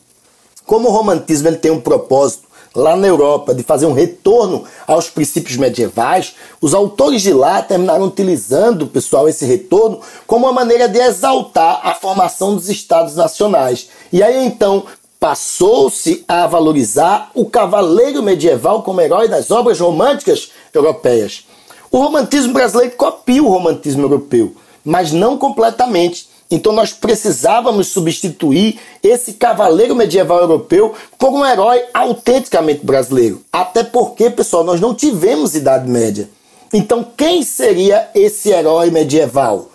Como 0.67 0.89
o 0.89 0.93
romantismo 0.93 1.49
ele 1.49 1.57
tem 1.57 1.71
um 1.71 1.81
propósito 1.81 2.49
lá 2.75 2.97
na 2.97 3.07
Europa 3.07 3.55
de 3.55 3.63
fazer 3.63 3.87
um 3.87 3.93
retorno 3.93 4.65
aos 4.87 5.09
princípios 5.09 5.57
medievais, 5.57 6.35
os 6.61 6.75
autores 6.75 7.23
de 7.23 7.33
lá 7.33 7.63
terminaram 7.63 8.05
utilizando, 8.05 8.87
pessoal, 8.87 9.29
esse 9.29 9.45
retorno 9.45 10.01
como 10.27 10.47
uma 10.47 10.53
maneira 10.53 10.89
de 10.89 10.99
exaltar 10.99 11.81
a 11.83 11.95
formação 11.95 12.55
dos 12.55 12.69
estados 12.69 13.17
nacionais. 13.17 13.89
E 14.13 14.23
aí 14.23 14.45
então 14.45 14.85
passou-se 15.21 16.25
a 16.29 16.47
valorizar 16.47 17.31
o 17.35 17.47
cavaleiro 17.47 18.23
medieval 18.23 18.83
como 18.83 19.01
herói 19.01 19.29
das 19.29 19.51
obras 19.51 19.81
românticas 19.81 20.53
europeias. 20.73 21.45
O 21.91 21.99
romantismo 21.99 22.53
brasileiro 22.53 22.95
copia 22.97 23.43
o 23.43 23.49
romantismo 23.49 24.03
europeu, 24.03 24.55
mas 24.85 25.13
não 25.13 25.37
completamente. 25.37 26.29
Então 26.51 26.73
nós 26.73 26.93
precisávamos 26.93 27.89
substituir 27.89 28.79
esse 29.03 29.35
cavaleiro 29.35 29.95
medieval 29.95 30.41
europeu 30.41 30.95
por 31.19 31.31
um 31.31 31.45
herói 31.45 31.83
autenticamente 31.93 32.85
brasileiro. 32.87 33.43
Até 33.53 33.83
porque, 33.83 34.31
pessoal, 34.31 34.65
nós 34.65 34.81
não 34.81 34.95
tivemos 34.95 35.55
Idade 35.55 35.89
Média. 35.89 36.29
Então 36.73 37.07
quem 37.17 37.43
seria 37.43 38.09
esse 38.15 38.51
herói 38.51 38.91
medieval? 38.91 39.71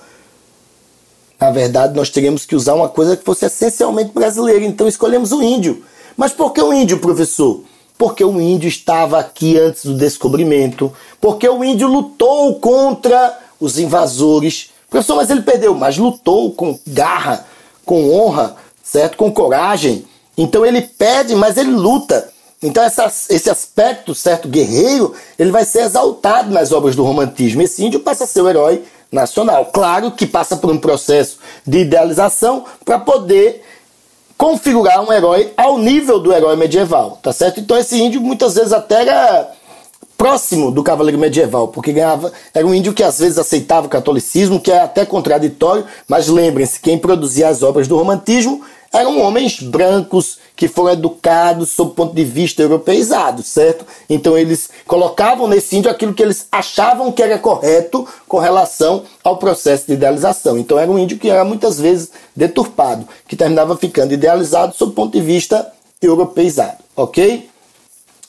Na 1.43 1.51
verdade, 1.51 1.93
nós 1.93 2.09
teríamos 2.09 2.45
que 2.45 2.55
usar 2.55 2.73
uma 2.73 2.88
coisa 2.88 3.17
que 3.17 3.25
fosse 3.25 3.45
essencialmente 3.45 4.13
brasileira, 4.13 4.63
então 4.63 4.88
escolhemos 4.88 5.33
o 5.33 5.43
índio. 5.43 5.83
Mas 6.15 6.31
por 6.31 6.53
que 6.53 6.62
o 6.62 6.71
índio, 6.71 7.00
professor? 7.00 7.62
Porque 7.97 8.23
o 8.23 8.39
índio 8.39 8.69
estava 8.69 9.19
aqui 9.19 9.59
antes 9.59 9.83
do 9.83 9.93
descobrimento, 9.93 10.93
porque 11.19 11.47
o 11.50 11.62
índio 11.62 11.89
lutou 11.89 12.55
contra 12.62 13.38
os 13.59 13.77
invasores. 13.77 14.69
Professor, 14.89 15.17
mas 15.17 15.29
ele 15.29 15.41
perdeu, 15.41 15.75
mas 15.75 15.97
lutou 15.97 16.50
com 16.53 16.79
garra, 16.88 17.45
com 17.83 18.09
honra, 18.09 18.55
certo? 18.81 19.17
Com 19.17 19.29
coragem. 19.29 20.05
Então 20.38 20.65
ele 20.65 20.81
perde, 20.81 21.35
mas 21.35 21.57
ele 21.57 21.71
luta. 21.71 22.31
Então 22.62 22.81
essa, 22.81 23.12
esse 23.29 23.50
aspecto, 23.50 24.15
certo, 24.15 24.47
guerreiro, 24.47 25.13
ele 25.38 25.51
vai 25.51 25.65
ser 25.65 25.81
exaltado 25.81 26.53
nas 26.53 26.71
obras 26.71 26.95
do 26.95 27.03
romantismo. 27.03 27.62
Esse 27.62 27.83
índio 27.83 28.00
passa 28.00 28.23
a 28.23 28.27
ser 28.27 28.39
o 28.39 28.50
herói 28.50 28.81
nacional. 29.13 29.67
Claro 29.67 30.12
que 30.12 30.25
passa 30.25 30.58
por 30.58 30.72
um 30.72 30.77
processo 30.77 31.38
de 31.65 31.79
idealização 31.79 32.65
para 32.84 33.00
poder 33.00 33.63
configurar 34.38 35.01
um 35.01 35.13
herói 35.13 35.53
ao 35.55 35.77
nível 35.77 36.20
do 36.20 36.34
herói 36.34 36.55
medieval, 36.55 37.20
tá 37.22 37.32
certo? 37.32 37.60
Então 37.60 37.77
esse 37.77 38.01
índio 38.01 38.20
muitas 38.20 38.55
vezes 38.55 38.74
até 38.74 39.01
era 39.01 39.51
próximo 40.17 40.72
do 40.72 40.84
cavaleiro 40.84 41.20
medieval, 41.20 41.67
porque 41.67 41.91
ganhava, 41.91 42.32
era 42.53 42.65
um 42.65 42.74
índio 42.74 42.93
que 42.93 43.03
às 43.03 43.20
vezes 43.20 43.38
aceitava 43.38 43.88
o 43.88 43.89
catolicismo, 43.89 44.60
que 44.60 44.72
é 44.72 44.79
até 44.79 45.05
contraditório, 45.05 45.86
mas 46.08 46.27
lembrem-se, 46.27 46.79
quem 46.79 46.98
produzia 46.98 47.48
as 47.48 47.62
obras 47.62 47.88
do 47.88 47.98
romantismo 47.98 48.63
eram 48.93 49.19
homens 49.19 49.59
brancos 49.59 50.38
que 50.55 50.67
foram 50.67 50.93
educados 50.93 51.69
sob 51.69 51.91
o 51.91 51.93
ponto 51.95 52.13
de 52.13 52.23
vista 52.23 52.62
europeizado, 52.62 53.41
certo? 53.41 53.85
Então 54.07 54.38
eles 54.38 54.69
colocavam 54.85 55.47
nesse 55.47 55.75
índio 55.75 55.89
aquilo 55.89 56.13
que 56.13 56.21
eles 56.21 56.47
achavam 56.51 57.12
que 57.12 57.23
era 57.23 57.39
correto 57.39 58.07
com 58.27 58.38
relação 58.38 59.03
ao 59.23 59.38
processo 59.38 59.88
de 59.88 59.93
idealização. 59.93 60.57
Então 60.57 60.77
era 60.77 60.89
um 60.89 61.00
índio 61.00 61.17
que 61.17 61.29
era 61.29 61.43
muitas 61.43 61.79
vezes 61.79 62.12
deturpado, 62.35 63.07
que 63.27 63.35
terminava 63.35 63.75
ficando 63.75 64.13
idealizado 64.13 64.75
sob 64.75 64.91
o 64.91 64.95
ponto 64.95 65.13
de 65.13 65.21
vista 65.21 65.73
europeizado, 66.00 66.77
ok? 66.95 67.50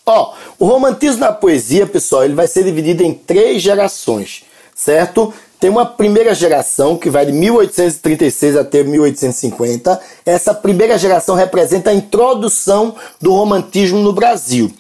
Ó, 0.06 0.34
o 0.58 0.66
romantismo 0.66 1.20
na 1.20 1.32
poesia, 1.32 1.86
pessoal, 1.86 2.24
ele 2.24 2.34
vai 2.34 2.46
ser 2.46 2.64
dividido 2.64 3.02
em 3.02 3.12
três 3.14 3.62
gerações, 3.62 4.44
certo? 4.74 5.32
Tem 5.60 5.70
uma 5.70 5.86
primeira 5.86 6.34
geração 6.34 6.96
que 6.96 7.08
vai 7.08 7.24
de 7.24 7.32
1836 7.32 8.56
até 8.56 8.82
1850. 8.82 10.00
Essa 10.26 10.52
primeira 10.52 10.98
geração 10.98 11.34
representa 11.34 11.90
a 11.90 11.94
introdução 11.94 12.94
do 13.20 13.32
romantismo 13.32 14.00
no 14.00 14.12
Brasil. 14.12 14.70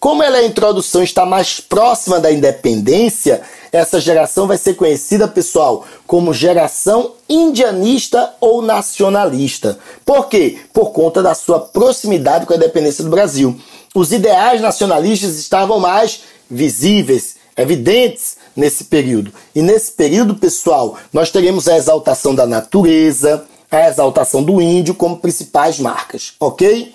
Como 0.00 0.22
ela 0.22 0.38
é 0.38 0.40
a 0.40 0.46
introdução 0.46 1.02
está 1.02 1.26
mais 1.26 1.60
próxima 1.60 2.18
da 2.18 2.32
independência, 2.32 3.42
essa 3.70 4.00
geração 4.00 4.46
vai 4.46 4.56
ser 4.56 4.72
conhecida, 4.72 5.28
pessoal, 5.28 5.84
como 6.06 6.32
geração 6.32 7.12
indianista 7.28 8.32
ou 8.40 8.62
nacionalista. 8.62 9.78
Por 10.02 10.26
quê? 10.26 10.58
Por 10.72 10.92
conta 10.92 11.22
da 11.22 11.34
sua 11.34 11.60
proximidade 11.60 12.46
com 12.46 12.54
a 12.54 12.56
independência 12.56 13.04
do 13.04 13.10
Brasil. 13.10 13.54
Os 13.94 14.10
ideais 14.10 14.62
nacionalistas 14.62 15.36
estavam 15.36 15.78
mais 15.78 16.22
visíveis, 16.50 17.36
evidentes 17.54 18.38
nesse 18.56 18.84
período. 18.84 19.32
E 19.54 19.62
nesse 19.62 19.92
período, 19.92 20.34
pessoal, 20.34 20.96
nós 21.12 21.30
teremos 21.30 21.68
a 21.68 21.76
exaltação 21.76 22.34
da 22.34 22.46
natureza, 22.46 23.44
a 23.70 23.88
exaltação 23.88 24.42
do 24.42 24.60
índio 24.60 24.94
como 24.94 25.18
principais 25.18 25.78
marcas, 25.78 26.34
ok? 26.40 26.94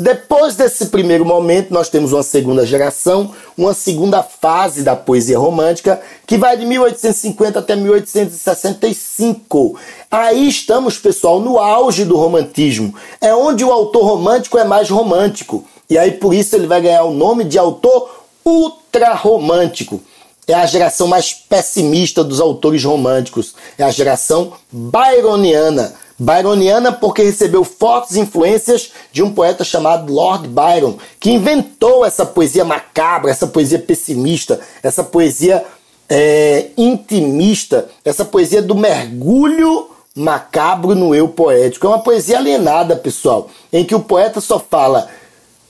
Depois 0.00 0.54
desse 0.54 0.86
primeiro 0.86 1.24
momento, 1.24 1.74
nós 1.74 1.88
temos 1.88 2.12
uma 2.12 2.22
segunda 2.22 2.64
geração, 2.64 3.34
uma 3.56 3.74
segunda 3.74 4.22
fase 4.22 4.84
da 4.84 4.94
poesia 4.94 5.36
romântica, 5.36 6.00
que 6.24 6.38
vai 6.38 6.56
de 6.56 6.64
1850 6.64 7.58
até 7.58 7.74
1865. 7.74 9.76
Aí 10.08 10.48
estamos, 10.48 10.96
pessoal, 10.98 11.40
no 11.40 11.58
auge 11.58 12.04
do 12.04 12.16
romantismo. 12.16 12.94
É 13.20 13.34
onde 13.34 13.64
o 13.64 13.72
autor 13.72 14.04
romântico 14.04 14.56
é 14.56 14.62
mais 14.62 14.88
romântico. 14.88 15.64
E 15.90 15.98
aí, 15.98 16.12
por 16.12 16.32
isso, 16.32 16.54
ele 16.54 16.68
vai 16.68 16.80
ganhar 16.80 17.02
o 17.02 17.12
nome 17.12 17.42
de 17.42 17.58
autor 17.58 18.08
ultrarromântico 18.44 20.00
é 20.48 20.54
a 20.54 20.64
geração 20.64 21.06
mais 21.06 21.34
pessimista 21.34 22.24
dos 22.24 22.40
autores 22.40 22.82
românticos, 22.82 23.54
é 23.76 23.84
a 23.84 23.90
geração 23.90 24.54
byroniana. 24.72 25.94
Byroniana 26.18 26.90
porque 26.90 27.22
recebeu 27.22 27.62
fortes 27.62 28.16
influências 28.16 28.90
de 29.12 29.22
um 29.22 29.32
poeta 29.32 29.62
chamado 29.62 30.12
Lord 30.12 30.48
Byron, 30.48 30.96
que 31.20 31.30
inventou 31.30 32.04
essa 32.04 32.26
poesia 32.26 32.64
macabra, 32.64 33.30
essa 33.30 33.46
poesia 33.46 33.78
pessimista, 33.78 34.58
essa 34.82 35.04
poesia 35.04 35.64
é, 36.08 36.70
intimista, 36.76 37.88
essa 38.04 38.24
poesia 38.24 38.62
do 38.62 38.74
mergulho 38.74 39.90
macabro 40.16 40.94
no 40.96 41.14
eu 41.14 41.28
poético. 41.28 41.86
É 41.86 41.90
uma 41.90 42.02
poesia 42.02 42.38
alienada, 42.38 42.96
pessoal, 42.96 43.48
em 43.72 43.84
que 43.84 43.94
o 43.94 44.00
poeta 44.00 44.40
só 44.40 44.58
fala 44.58 45.08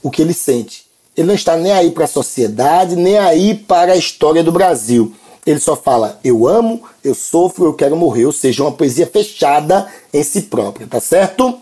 o 0.03 0.11
que 0.11 0.23
ele 0.23 0.33
sente 0.33 0.88
ele 1.19 1.27
não 1.27 1.35
está 1.35 1.57
nem 1.57 1.73
aí 1.73 1.91
para 1.91 2.05
a 2.05 2.09
sociedade, 2.09 2.95
nem 2.95 3.19
aí 3.19 3.53
para 3.53 3.95
a 3.95 3.97
história 3.97 4.41
do 4.41 4.53
Brasil. 4.53 5.13
Ele 5.45 5.59
só 5.59 5.75
fala: 5.75 6.21
eu 6.23 6.47
amo, 6.47 6.81
eu 7.03 7.13
sofro, 7.13 7.65
eu 7.65 7.75
quero 7.75 7.97
morrer. 7.97 8.25
Ou 8.25 8.31
seja, 8.31 8.63
uma 8.63 8.71
poesia 8.71 9.05
fechada 9.05 9.89
em 10.15 10.23
si 10.23 10.43
própria, 10.43 10.87
tá 10.87 11.01
certo? 11.01 11.59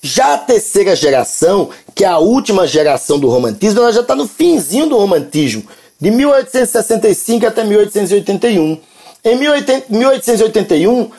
Já 0.00 0.32
a 0.32 0.38
terceira 0.38 0.96
geração, 0.96 1.68
que 1.94 2.02
é 2.02 2.08
a 2.08 2.16
última 2.16 2.66
geração 2.66 3.18
do 3.18 3.28
romantismo, 3.28 3.80
ela 3.80 3.92
já 3.92 4.00
está 4.00 4.16
no 4.16 4.26
finzinho 4.26 4.86
do 4.86 4.96
romantismo, 4.96 5.64
de 6.00 6.10
1865 6.10 7.46
até 7.46 7.62
1881. 7.62 8.80
Em 9.22 9.36
1881, 9.36 11.10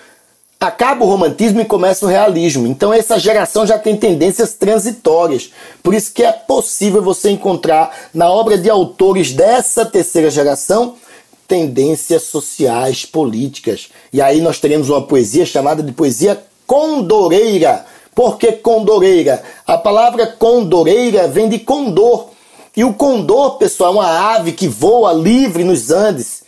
Acaba 0.60 1.06
o 1.06 1.08
romantismo 1.08 1.62
e 1.62 1.66
começa 1.66 2.06
o 2.06 2.10
realismo. 2.10 2.66
Então 2.66 2.92
essa 2.92 3.20
geração 3.20 3.66
já 3.66 3.78
tem 3.78 3.96
tendências 3.96 4.54
transitórias. 4.54 5.52
Por 5.84 5.94
isso 5.94 6.12
que 6.12 6.24
é 6.24 6.32
possível 6.32 7.02
você 7.02 7.30
encontrar 7.30 7.96
na 8.12 8.32
obra 8.32 8.58
de 8.58 8.70
autores 8.70 9.34
dessa 9.34 9.86
terceira 9.86 10.32
geração 10.32 10.96
tendências 11.48 12.24
sociais, 12.24 13.06
políticas. 13.06 13.90
E 14.12 14.22
aí 14.22 14.42
nós 14.42 14.60
teremos 14.60 14.90
uma 14.90 15.02
poesia 15.02 15.46
chamada 15.46 15.82
de 15.82 15.92
poesia 15.92 16.44
condoreira. 16.66 17.86
Por 18.14 18.38
que 18.38 18.52
condoreira? 18.52 19.42
A 19.66 19.78
palavra 19.78 20.28
condoreira 20.28 21.28
vem 21.28 21.48
de 21.48 21.60
condor. 21.60 22.30
E 22.76 22.84
o 22.84 22.94
condor, 22.94 23.58
pessoal, 23.58 23.92
é 23.92 23.96
uma 23.96 24.36
ave 24.36 24.52
que 24.52 24.68
voa 24.68 25.14
livre 25.14 25.64
nos 25.64 25.90
Andes. 25.90 26.44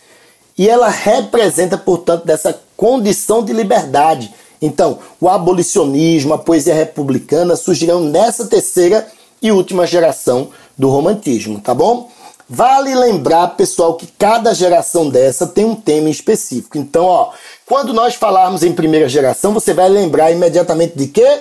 E 0.60 0.68
ela 0.68 0.90
representa, 0.90 1.78
portanto, 1.78 2.26
dessa 2.26 2.60
condição 2.76 3.42
de 3.42 3.50
liberdade. 3.50 4.30
Então, 4.60 4.98
o 5.18 5.26
abolicionismo, 5.26 6.34
a 6.34 6.38
poesia 6.38 6.74
republicana 6.74 7.56
surgirão 7.56 8.02
nessa 8.02 8.46
terceira 8.46 9.08
e 9.40 9.50
última 9.50 9.86
geração 9.86 10.50
do 10.76 10.90
romantismo, 10.90 11.58
tá 11.62 11.72
bom? 11.72 12.10
Vale 12.46 12.94
lembrar, 12.94 13.56
pessoal, 13.56 13.94
que 13.94 14.06
cada 14.18 14.52
geração 14.52 15.08
dessa 15.08 15.46
tem 15.46 15.64
um 15.64 15.74
tema 15.74 16.10
específico. 16.10 16.76
Então, 16.76 17.06
ó, 17.06 17.30
quando 17.64 17.94
nós 17.94 18.14
falarmos 18.14 18.62
em 18.62 18.74
primeira 18.74 19.08
geração, 19.08 19.54
você 19.54 19.72
vai 19.72 19.88
lembrar 19.88 20.30
imediatamente 20.30 20.92
de 20.94 21.06
quê? 21.06 21.40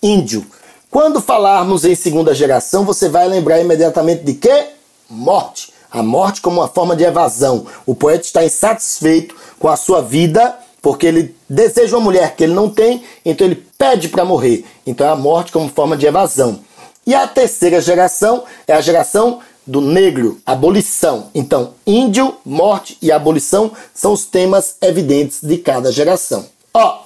Índio. 0.00 0.46
Quando 0.92 1.20
falarmos 1.20 1.84
em 1.84 1.96
segunda 1.96 2.32
geração, 2.32 2.84
você 2.84 3.08
vai 3.08 3.26
lembrar 3.26 3.60
imediatamente 3.60 4.22
de 4.22 4.34
quê? 4.34 4.66
Morte. 5.10 5.73
A 5.94 6.02
morte 6.02 6.40
como 6.40 6.60
uma 6.60 6.68
forma 6.68 6.96
de 6.96 7.04
evasão. 7.04 7.66
O 7.86 7.94
poeta 7.94 8.24
está 8.24 8.44
insatisfeito 8.44 9.34
com 9.58 9.68
a 9.68 9.76
sua 9.76 10.02
vida 10.02 10.58
porque 10.82 11.06
ele 11.06 11.34
deseja 11.48 11.96
uma 11.96 12.02
mulher 12.02 12.36
que 12.36 12.44
ele 12.44 12.52
não 12.52 12.68
tem, 12.68 13.02
então 13.24 13.46
ele 13.46 13.64
pede 13.78 14.08
para 14.08 14.24
morrer. 14.24 14.66
Então 14.86 15.06
é 15.06 15.10
a 15.10 15.16
morte 15.16 15.52
como 15.52 15.70
forma 15.70 15.96
de 15.96 16.04
evasão. 16.04 16.60
E 17.06 17.14
a 17.14 17.26
terceira 17.26 17.80
geração 17.80 18.44
é 18.66 18.74
a 18.74 18.80
geração 18.80 19.38
do 19.66 19.80
negro, 19.80 20.40
abolição. 20.44 21.30
Então, 21.34 21.74
índio, 21.86 22.34
morte 22.44 22.98
e 23.00 23.10
abolição 23.12 23.70
são 23.94 24.12
os 24.12 24.26
temas 24.26 24.76
evidentes 24.82 25.38
de 25.42 25.56
cada 25.58 25.90
geração. 25.92 26.44
Ó, 26.74 27.04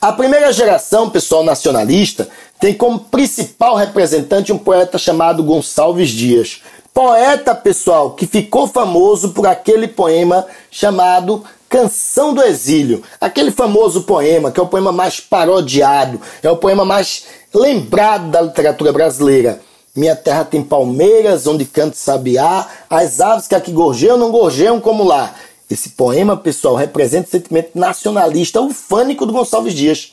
a 0.00 0.12
primeira 0.12 0.52
geração, 0.52 1.10
pessoal 1.10 1.42
nacionalista, 1.42 2.28
tem 2.60 2.74
como 2.74 3.00
principal 3.00 3.74
representante 3.74 4.52
um 4.52 4.58
poeta 4.58 4.98
chamado 4.98 5.42
Gonçalves 5.42 6.10
Dias. 6.10 6.60
Poeta, 6.94 7.54
pessoal, 7.54 8.10
que 8.10 8.26
ficou 8.26 8.66
famoso 8.66 9.30
por 9.30 9.46
aquele 9.46 9.88
poema 9.88 10.46
chamado 10.70 11.42
Canção 11.66 12.34
do 12.34 12.42
Exílio, 12.42 13.02
aquele 13.18 13.50
famoso 13.50 14.02
poema, 14.02 14.50
que 14.50 14.60
é 14.60 14.62
o 14.62 14.68
poema 14.68 14.92
mais 14.92 15.18
parodiado, 15.18 16.20
é 16.42 16.50
o 16.50 16.56
poema 16.58 16.84
mais 16.84 17.24
lembrado 17.54 18.30
da 18.30 18.42
literatura 18.42 18.92
brasileira. 18.92 19.58
Minha 19.96 20.14
terra 20.14 20.44
tem 20.44 20.62
palmeiras, 20.62 21.46
onde 21.46 21.64
canta 21.64 21.96
sabiá, 21.96 22.68
as 22.90 23.22
aves 23.22 23.48
que 23.48 23.54
aqui 23.54 23.72
gorjeiam 23.72 24.18
não 24.18 24.30
gorjeiam 24.30 24.78
como 24.78 25.02
lá. 25.02 25.34
Esse 25.70 25.90
poema, 25.90 26.36
pessoal, 26.36 26.74
representa 26.74 27.26
o 27.26 27.30
sentimento 27.30 27.70
nacionalista 27.74 28.60
ufânico 28.60 29.24
do 29.24 29.32
Gonçalves 29.32 29.72
Dias. 29.72 30.12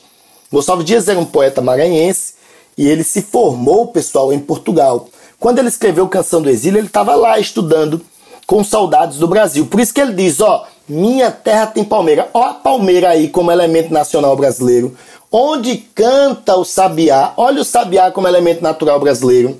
Gonçalves 0.50 0.86
Dias 0.86 1.08
era 1.08 1.18
um 1.18 1.26
poeta 1.26 1.60
maranhense 1.60 2.32
e 2.76 2.88
ele 2.88 3.04
se 3.04 3.20
formou, 3.20 3.88
pessoal, 3.88 4.32
em 4.32 4.38
Portugal. 4.38 5.06
Quando 5.40 5.58
ele 5.58 5.68
escreveu 5.68 6.06
Canção 6.06 6.42
do 6.42 6.50
Exílio, 6.50 6.78
ele 6.78 6.86
estava 6.86 7.14
lá 7.14 7.38
estudando 7.38 8.02
com 8.46 8.62
saudades 8.62 9.16
do 9.16 9.26
Brasil. 9.26 9.64
Por 9.64 9.80
isso 9.80 9.94
que 9.94 10.00
ele 10.00 10.12
diz, 10.12 10.38
ó, 10.38 10.66
minha 10.86 11.30
terra 11.30 11.66
tem 11.66 11.82
palmeira. 11.82 12.28
Ó 12.34 12.42
a 12.42 12.52
palmeira 12.52 13.08
aí 13.08 13.26
como 13.28 13.50
elemento 13.50 13.90
nacional 13.90 14.36
brasileiro. 14.36 14.94
Onde 15.32 15.78
canta 15.78 16.56
o 16.56 16.64
sabiá. 16.64 17.32
Olha 17.38 17.62
o 17.62 17.64
sabiá 17.64 18.10
como 18.10 18.28
elemento 18.28 18.62
natural 18.62 19.00
brasileiro. 19.00 19.58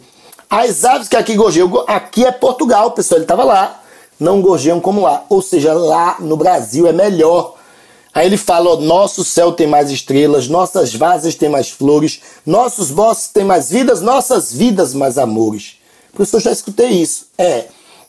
As 0.50 0.84
aves 0.84 1.08
que 1.08 1.16
aqui 1.16 1.34
gorjeiam. 1.34 1.84
Aqui 1.86 2.26
é 2.26 2.30
Portugal, 2.30 2.90
pessoal. 2.90 3.16
Ele 3.16 3.24
estava 3.24 3.44
lá. 3.44 3.80
Não 4.18 4.42
gorjeiam 4.42 4.80
como 4.80 5.00
lá. 5.00 5.24
Ou 5.30 5.40
seja, 5.40 5.72
lá 5.72 6.16
no 6.20 6.36
Brasil 6.36 6.86
é 6.86 6.92
melhor. 6.92 7.54
Aí 8.12 8.26
ele 8.26 8.36
fala: 8.36 8.80
nosso 8.80 9.24
céu 9.24 9.52
tem 9.52 9.66
mais 9.66 9.90
estrelas, 9.90 10.48
nossas 10.48 10.94
vasas 10.94 11.34
têm 11.34 11.48
mais 11.48 11.70
flores, 11.70 12.20
nossos 12.44 12.90
bosques 12.90 13.28
têm 13.28 13.44
mais 13.44 13.70
vidas, 13.70 14.00
nossas 14.00 14.52
vidas 14.52 14.94
mais 14.94 15.18
amores. 15.18 15.76
Professor, 16.12 16.40
já 16.40 16.52
escutei 16.52 16.88
isso. 16.88 17.26
É, 17.38 17.66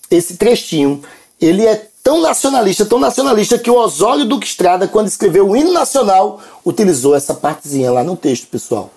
esse 0.10 0.36
trechinho 0.36 1.02
ele 1.40 1.66
é 1.66 1.88
tão 2.04 2.22
nacionalista, 2.22 2.86
tão 2.86 3.00
nacionalista, 3.00 3.58
que 3.58 3.70
o 3.70 3.76
Osório 3.76 4.26
Duque 4.26 4.46
Estrada, 4.46 4.88
quando 4.88 5.08
escreveu 5.08 5.50
o 5.50 5.56
hino 5.56 5.72
nacional, 5.72 6.40
utilizou 6.66 7.16
essa 7.16 7.34
partezinha 7.34 7.92
lá 7.92 8.04
no 8.04 8.16
texto, 8.16 8.48
pessoal. 8.48 8.92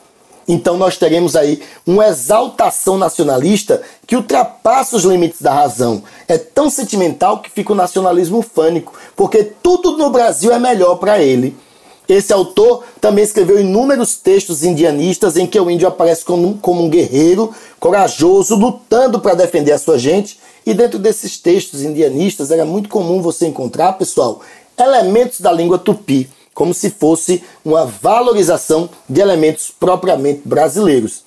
Então 0.46 0.76
nós 0.76 0.96
teremos 0.96 1.34
aí 1.36 1.62
uma 1.86 2.06
exaltação 2.08 2.98
nacionalista 2.98 3.82
que 4.06 4.16
ultrapassa 4.16 4.96
os 4.96 5.04
limites 5.04 5.40
da 5.40 5.52
razão. 5.52 6.02
É 6.28 6.36
tão 6.36 6.68
sentimental 6.68 7.40
que 7.40 7.50
fica 7.50 7.72
o 7.72 7.76
nacionalismo 7.76 8.42
fânico, 8.42 8.92
porque 9.16 9.42
tudo 9.42 9.96
no 9.96 10.10
Brasil 10.10 10.52
é 10.52 10.58
melhor 10.58 10.96
para 10.96 11.20
ele. 11.22 11.56
Esse 12.06 12.34
autor 12.34 12.84
também 13.00 13.24
escreveu 13.24 13.58
inúmeros 13.58 14.16
textos 14.16 14.62
indianistas 14.62 15.38
em 15.38 15.46
que 15.46 15.58
o 15.58 15.70
índio 15.70 15.88
aparece 15.88 16.22
como, 16.22 16.58
como 16.58 16.84
um 16.84 16.90
guerreiro 16.90 17.54
corajoso, 17.80 18.56
lutando 18.56 19.18
para 19.20 19.34
defender 19.34 19.72
a 19.72 19.78
sua 19.78 19.98
gente. 19.98 20.38
E 20.66 20.74
dentro 20.74 20.98
desses 20.98 21.38
textos 21.38 21.82
indianistas 21.82 22.50
era 22.50 22.64
muito 22.64 22.90
comum 22.90 23.22
você 23.22 23.46
encontrar, 23.46 23.94
pessoal, 23.94 24.40
elementos 24.78 25.40
da 25.40 25.50
língua 25.50 25.78
tupi 25.78 26.28
como 26.54 26.73
se 26.73 26.88
fosse 26.88 27.42
uma 27.64 27.84
valorização 27.84 28.88
de 29.08 29.20
elementos 29.20 29.70
propriamente 29.78 30.42
brasileiros. 30.44 31.25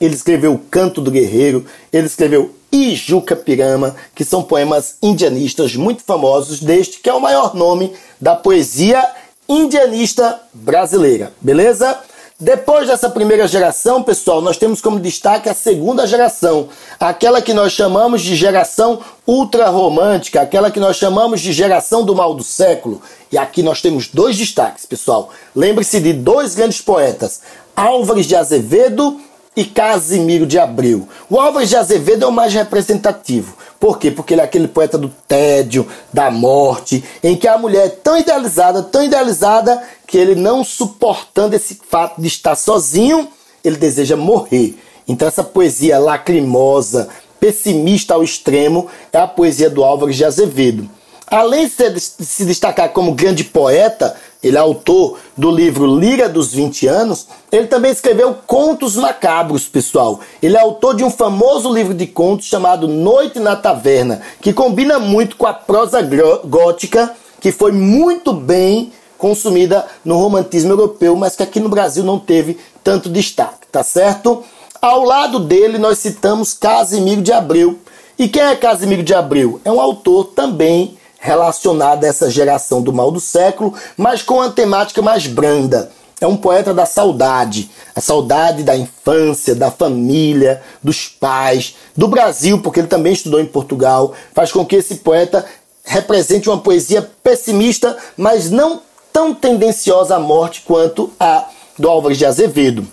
Ele 0.00 0.14
escreveu 0.14 0.54
o 0.54 0.58
Canto 0.58 1.00
do 1.00 1.10
Guerreiro, 1.10 1.64
ele 1.92 2.06
escreveu 2.06 2.54
Ijuca 2.72 3.36
Pirama, 3.36 3.96
que 4.14 4.24
são 4.24 4.42
poemas 4.42 4.96
indianistas 5.02 5.74
muito 5.76 6.02
famosos, 6.02 6.60
deste 6.60 7.00
que 7.00 7.08
é 7.08 7.14
o 7.14 7.20
maior 7.20 7.54
nome 7.54 7.92
da 8.20 8.34
poesia 8.34 9.08
indianista 9.48 10.40
brasileira, 10.52 11.32
beleza? 11.40 11.98
Depois 12.40 12.88
dessa 12.88 13.10
primeira 13.10 13.46
geração, 13.46 14.02
pessoal, 14.02 14.40
nós 14.40 14.56
temos 14.56 14.80
como 14.80 14.98
destaque 14.98 15.46
a 15.50 15.52
segunda 15.52 16.06
geração, 16.06 16.70
aquela 16.98 17.42
que 17.42 17.52
nós 17.52 17.72
chamamos 17.72 18.22
de 18.22 18.34
geração 18.34 19.00
ultra-romântica, 19.26 20.40
aquela 20.40 20.70
que 20.70 20.80
nós 20.80 20.96
chamamos 20.96 21.42
de 21.42 21.52
geração 21.52 22.02
do 22.02 22.14
mal 22.14 22.32
do 22.32 22.42
século. 22.42 23.02
E 23.30 23.36
aqui 23.36 23.62
nós 23.62 23.82
temos 23.82 24.08
dois 24.08 24.38
destaques, 24.38 24.86
pessoal. 24.86 25.28
Lembre-se 25.54 26.00
de 26.00 26.14
dois 26.14 26.54
grandes 26.54 26.80
poetas, 26.80 27.42
Álvares 27.76 28.24
de 28.24 28.34
Azevedo 28.34 29.20
e 29.56 29.64
Casimiro 29.64 30.46
de 30.46 30.58
Abreu. 30.58 31.08
O 31.28 31.38
Álvares 31.38 31.68
de 31.68 31.76
Azevedo 31.76 32.24
é 32.24 32.28
o 32.28 32.32
mais 32.32 32.54
representativo. 32.54 33.56
Por 33.78 33.98
quê? 33.98 34.10
Porque 34.10 34.34
ele 34.34 34.40
é 34.40 34.44
aquele 34.44 34.68
poeta 34.68 34.96
do 34.96 35.08
tédio, 35.26 35.86
da 36.12 36.30
morte, 36.30 37.02
em 37.22 37.36
que 37.36 37.48
a 37.48 37.58
mulher 37.58 37.86
é 37.86 37.88
tão 37.88 38.16
idealizada, 38.16 38.82
tão 38.82 39.02
idealizada, 39.02 39.82
que 40.06 40.18
ele 40.18 40.34
não 40.34 40.62
suportando 40.62 41.56
esse 41.56 41.80
fato 41.88 42.20
de 42.20 42.28
estar 42.28 42.54
sozinho, 42.54 43.28
ele 43.64 43.76
deseja 43.76 44.16
morrer. 44.16 44.76
Então 45.08 45.26
essa 45.26 45.42
poesia 45.42 45.98
lacrimosa, 45.98 47.08
pessimista 47.40 48.14
ao 48.14 48.22
extremo, 48.22 48.86
é 49.12 49.18
a 49.18 49.26
poesia 49.26 49.70
do 49.70 49.82
Álvares 49.82 50.16
de 50.16 50.24
Azevedo. 50.24 50.88
Além 51.26 51.66
de 51.66 52.00
se 52.00 52.44
destacar 52.44 52.88
como 52.90 53.14
grande 53.14 53.44
poeta, 53.44 54.16
ele 54.42 54.56
é 54.56 54.60
autor 54.60 55.18
do 55.36 55.50
livro 55.50 55.98
Lira 55.98 56.28
dos 56.28 56.52
20 56.52 56.86
anos, 56.86 57.26
ele 57.52 57.66
também 57.66 57.92
escreveu 57.92 58.34
contos 58.46 58.96
macabros, 58.96 59.68
pessoal. 59.68 60.20
Ele 60.42 60.56
é 60.56 60.60
autor 60.60 60.96
de 60.96 61.04
um 61.04 61.10
famoso 61.10 61.72
livro 61.72 61.92
de 61.92 62.06
contos 62.06 62.46
chamado 62.46 62.88
Noite 62.88 63.38
na 63.38 63.54
Taverna, 63.54 64.22
que 64.40 64.52
combina 64.52 64.98
muito 64.98 65.36
com 65.36 65.46
a 65.46 65.52
prosa 65.52 66.00
gótica, 66.44 67.14
que 67.38 67.52
foi 67.52 67.72
muito 67.72 68.32
bem 68.32 68.92
consumida 69.18 69.84
no 70.02 70.16
romantismo 70.16 70.72
europeu, 70.72 71.14
mas 71.14 71.36
que 71.36 71.42
aqui 71.42 71.60
no 71.60 71.68
Brasil 71.68 72.02
não 72.02 72.18
teve 72.18 72.58
tanto 72.82 73.10
destaque, 73.10 73.66
tá 73.70 73.82
certo? 73.82 74.42
Ao 74.80 75.04
lado 75.04 75.38
dele 75.38 75.76
nós 75.76 75.98
citamos 75.98 76.54
Casimiro 76.54 77.20
de 77.20 77.30
Abreu. 77.30 77.78
E 78.18 78.28
quem 78.28 78.42
é 78.42 78.56
Casimiro 78.56 79.02
de 79.02 79.12
Abreu? 79.14 79.60
É 79.62 79.70
um 79.70 79.80
autor 79.80 80.24
também 80.34 80.96
relacionada 81.20 82.06
a 82.06 82.08
essa 82.08 82.30
geração 82.30 82.80
do 82.80 82.92
mal 82.92 83.10
do 83.10 83.20
século, 83.20 83.74
mas 83.96 84.22
com 84.22 84.36
uma 84.36 84.50
temática 84.50 85.02
mais 85.02 85.26
branda. 85.26 85.92
É 86.20 86.26
um 86.26 86.36
poeta 86.36 86.74
da 86.74 86.84
saudade, 86.84 87.70
a 87.94 88.00
saudade 88.00 88.62
da 88.62 88.76
infância, 88.76 89.54
da 89.54 89.70
família, 89.70 90.62
dos 90.82 91.08
pais, 91.08 91.76
do 91.96 92.08
Brasil, 92.08 92.60
porque 92.60 92.80
ele 92.80 92.88
também 92.88 93.12
estudou 93.12 93.40
em 93.40 93.46
Portugal, 93.46 94.12
faz 94.34 94.50
com 94.50 94.64
que 94.64 94.76
esse 94.76 94.96
poeta 94.96 95.44
represente 95.84 96.48
uma 96.48 96.58
poesia 96.58 97.08
pessimista, 97.22 97.96
mas 98.16 98.50
não 98.50 98.82
tão 99.12 99.34
tendenciosa 99.34 100.16
à 100.16 100.20
morte 100.20 100.62
quanto 100.66 101.10
a 101.18 101.46
do 101.78 101.88
Álvares 101.88 102.18
de 102.18 102.26
Azevedo. 102.26 102.86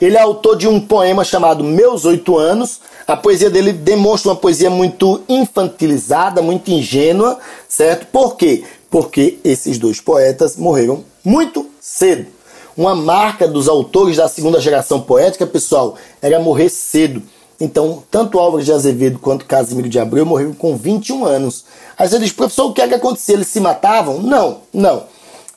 Ele 0.00 0.16
é 0.16 0.20
autor 0.20 0.56
de 0.56 0.68
um 0.68 0.80
poema 0.80 1.24
chamado 1.24 1.64
Meus 1.64 2.04
Oito 2.04 2.36
Anos. 2.36 2.80
A 3.06 3.16
poesia 3.16 3.48
dele 3.48 3.72
demonstra 3.72 4.30
uma 4.30 4.36
poesia 4.36 4.68
muito 4.68 5.22
infantilizada, 5.28 6.42
muito 6.42 6.70
ingênua, 6.70 7.38
certo? 7.68 8.06
Por 8.06 8.36
quê? 8.36 8.64
Porque 8.90 9.38
esses 9.42 9.78
dois 9.78 10.00
poetas 10.00 10.56
morreram 10.56 11.04
muito 11.24 11.66
cedo. 11.80 12.26
Uma 12.76 12.94
marca 12.94 13.48
dos 13.48 13.68
autores 13.68 14.18
da 14.18 14.28
segunda 14.28 14.60
geração 14.60 15.00
poética, 15.00 15.46
pessoal, 15.46 15.94
era 16.20 16.38
morrer 16.38 16.68
cedo. 16.68 17.22
Então, 17.58 18.02
tanto 18.10 18.38
Álvares 18.38 18.66
de 18.66 18.72
Azevedo 18.72 19.18
quanto 19.18 19.46
Casimiro 19.46 19.88
de 19.88 19.98
Abreu 19.98 20.26
morreram 20.26 20.52
com 20.52 20.76
21 20.76 21.24
anos. 21.24 21.64
Aí 21.96 22.06
você 22.06 22.18
diz, 22.18 22.32
professor, 22.32 22.66
o 22.66 22.74
que 22.74 22.82
é 22.82 22.88
que 22.88 22.94
acontecia? 22.94 23.34
Eles 23.34 23.46
se 23.46 23.60
matavam? 23.60 24.20
Não, 24.20 24.58
não. 24.74 25.04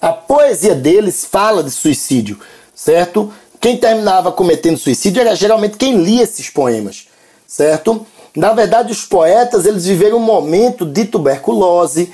A 0.01 0.13
poesia 0.13 0.73
deles 0.73 1.25
fala 1.29 1.61
de 1.61 1.71
suicídio, 1.71 2.39
certo? 2.73 3.33
Quem 3.59 3.77
terminava 3.77 4.31
cometendo 4.31 4.77
suicídio 4.77 5.21
era 5.21 5.35
geralmente 5.35 5.77
quem 5.77 6.01
lia 6.01 6.23
esses 6.23 6.49
poemas, 6.49 7.07
certo? 7.45 8.05
Na 8.35 8.53
verdade, 8.53 8.91
os 8.91 9.03
poetas 9.03 9.65
eles 9.65 9.85
viveram 9.85 10.17
um 10.17 10.21
momento 10.21 10.85
de 10.85 11.05
tuberculose. 11.05 12.13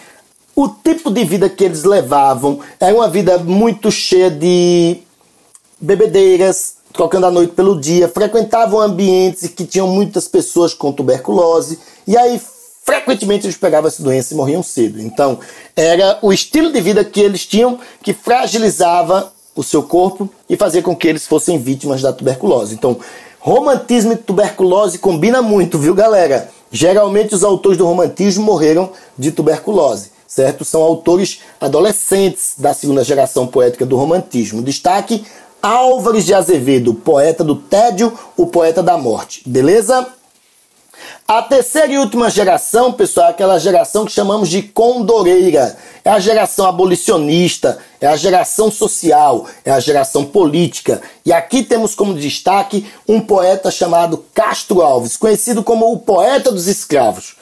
O 0.55 0.67
tipo 0.69 1.11
de 1.11 1.23
vida 1.23 1.49
que 1.49 1.63
eles 1.63 1.83
levavam 1.83 2.59
era 2.79 2.95
uma 2.95 3.09
vida 3.09 3.37
muito 3.37 3.91
cheia 3.91 4.31
de 4.31 4.99
bebedeiras, 5.79 6.75
trocando 6.93 7.27
a 7.27 7.31
noite 7.31 7.53
pelo 7.53 7.79
dia, 7.79 8.07
frequentavam 8.07 8.79
ambientes 8.79 9.49
que 9.49 9.65
tinham 9.65 9.87
muitas 9.87 10.27
pessoas 10.27 10.73
com 10.73 10.93
tuberculose, 10.93 11.77
e 12.07 12.17
aí 12.17 12.41
frequentemente 12.83 13.45
eles 13.45 13.57
pegavam 13.57 13.87
essa 13.87 14.01
doença 14.01 14.33
e 14.33 14.37
morriam 14.37 14.63
cedo. 14.63 15.01
Então, 15.01 15.39
era 15.75 16.17
o 16.21 16.31
estilo 16.31 16.71
de 16.71 16.79
vida 16.79 17.03
que 17.03 17.19
eles 17.19 17.45
tinham 17.45 17.77
que 18.01 18.13
fragilizava 18.13 19.34
o 19.55 19.63
seu 19.63 19.81
corpo 19.81 20.29
e 20.49 20.57
fazer 20.57 20.81
com 20.81 20.95
que 20.95 21.07
eles 21.07 21.25
fossem 21.25 21.57
vítimas 21.57 22.01
da 22.01 22.11
tuberculose. 22.11 22.75
Então, 22.75 22.97
romantismo 23.39 24.13
e 24.13 24.17
tuberculose 24.17 24.99
combina 24.99 25.41
muito, 25.41 25.79
viu, 25.79 25.95
galera? 25.95 26.49
Geralmente 26.71 27.33
os 27.33 27.43
autores 27.43 27.77
do 27.77 27.85
romantismo 27.85 28.43
morreram 28.43 28.91
de 29.17 29.31
tuberculose, 29.31 30.11
certo? 30.27 30.65
São 30.65 30.81
autores 30.81 31.39
adolescentes 31.61 32.55
da 32.57 32.73
segunda 32.73 33.03
geração 33.03 33.47
poética 33.47 33.85
do 33.85 33.95
romantismo. 33.95 34.61
Destaque 34.61 35.23
Álvares 35.61 36.25
de 36.25 36.33
Azevedo, 36.33 36.93
poeta 36.93 37.43
do 37.43 37.55
tédio, 37.55 38.13
o 38.35 38.45
poeta 38.45 38.83
da 38.83 38.97
morte. 38.97 39.41
Beleza? 39.47 40.05
A 41.27 41.41
terceira 41.41 41.91
e 41.91 41.97
última 41.97 42.29
geração, 42.29 42.93
pessoal, 42.93 43.29
é 43.29 43.29
aquela 43.31 43.57
geração 43.57 44.05
que 44.05 44.11
chamamos 44.11 44.47
de 44.47 44.61
condoreira. 44.61 45.75
É 46.03 46.11
a 46.11 46.19
geração 46.19 46.67
abolicionista, 46.67 47.79
é 47.99 48.05
a 48.05 48.15
geração 48.15 48.69
social, 48.69 49.47
é 49.65 49.71
a 49.71 49.79
geração 49.79 50.23
política. 50.23 51.01
E 51.25 51.33
aqui 51.33 51.63
temos 51.63 51.95
como 51.95 52.13
destaque 52.13 52.85
um 53.09 53.19
poeta 53.19 53.71
chamado 53.71 54.23
Castro 54.35 54.83
Alves, 54.83 55.17
conhecido 55.17 55.63
como 55.63 55.91
o 55.91 55.97
poeta 55.97 56.51
dos 56.51 56.67
escravos. 56.67 57.35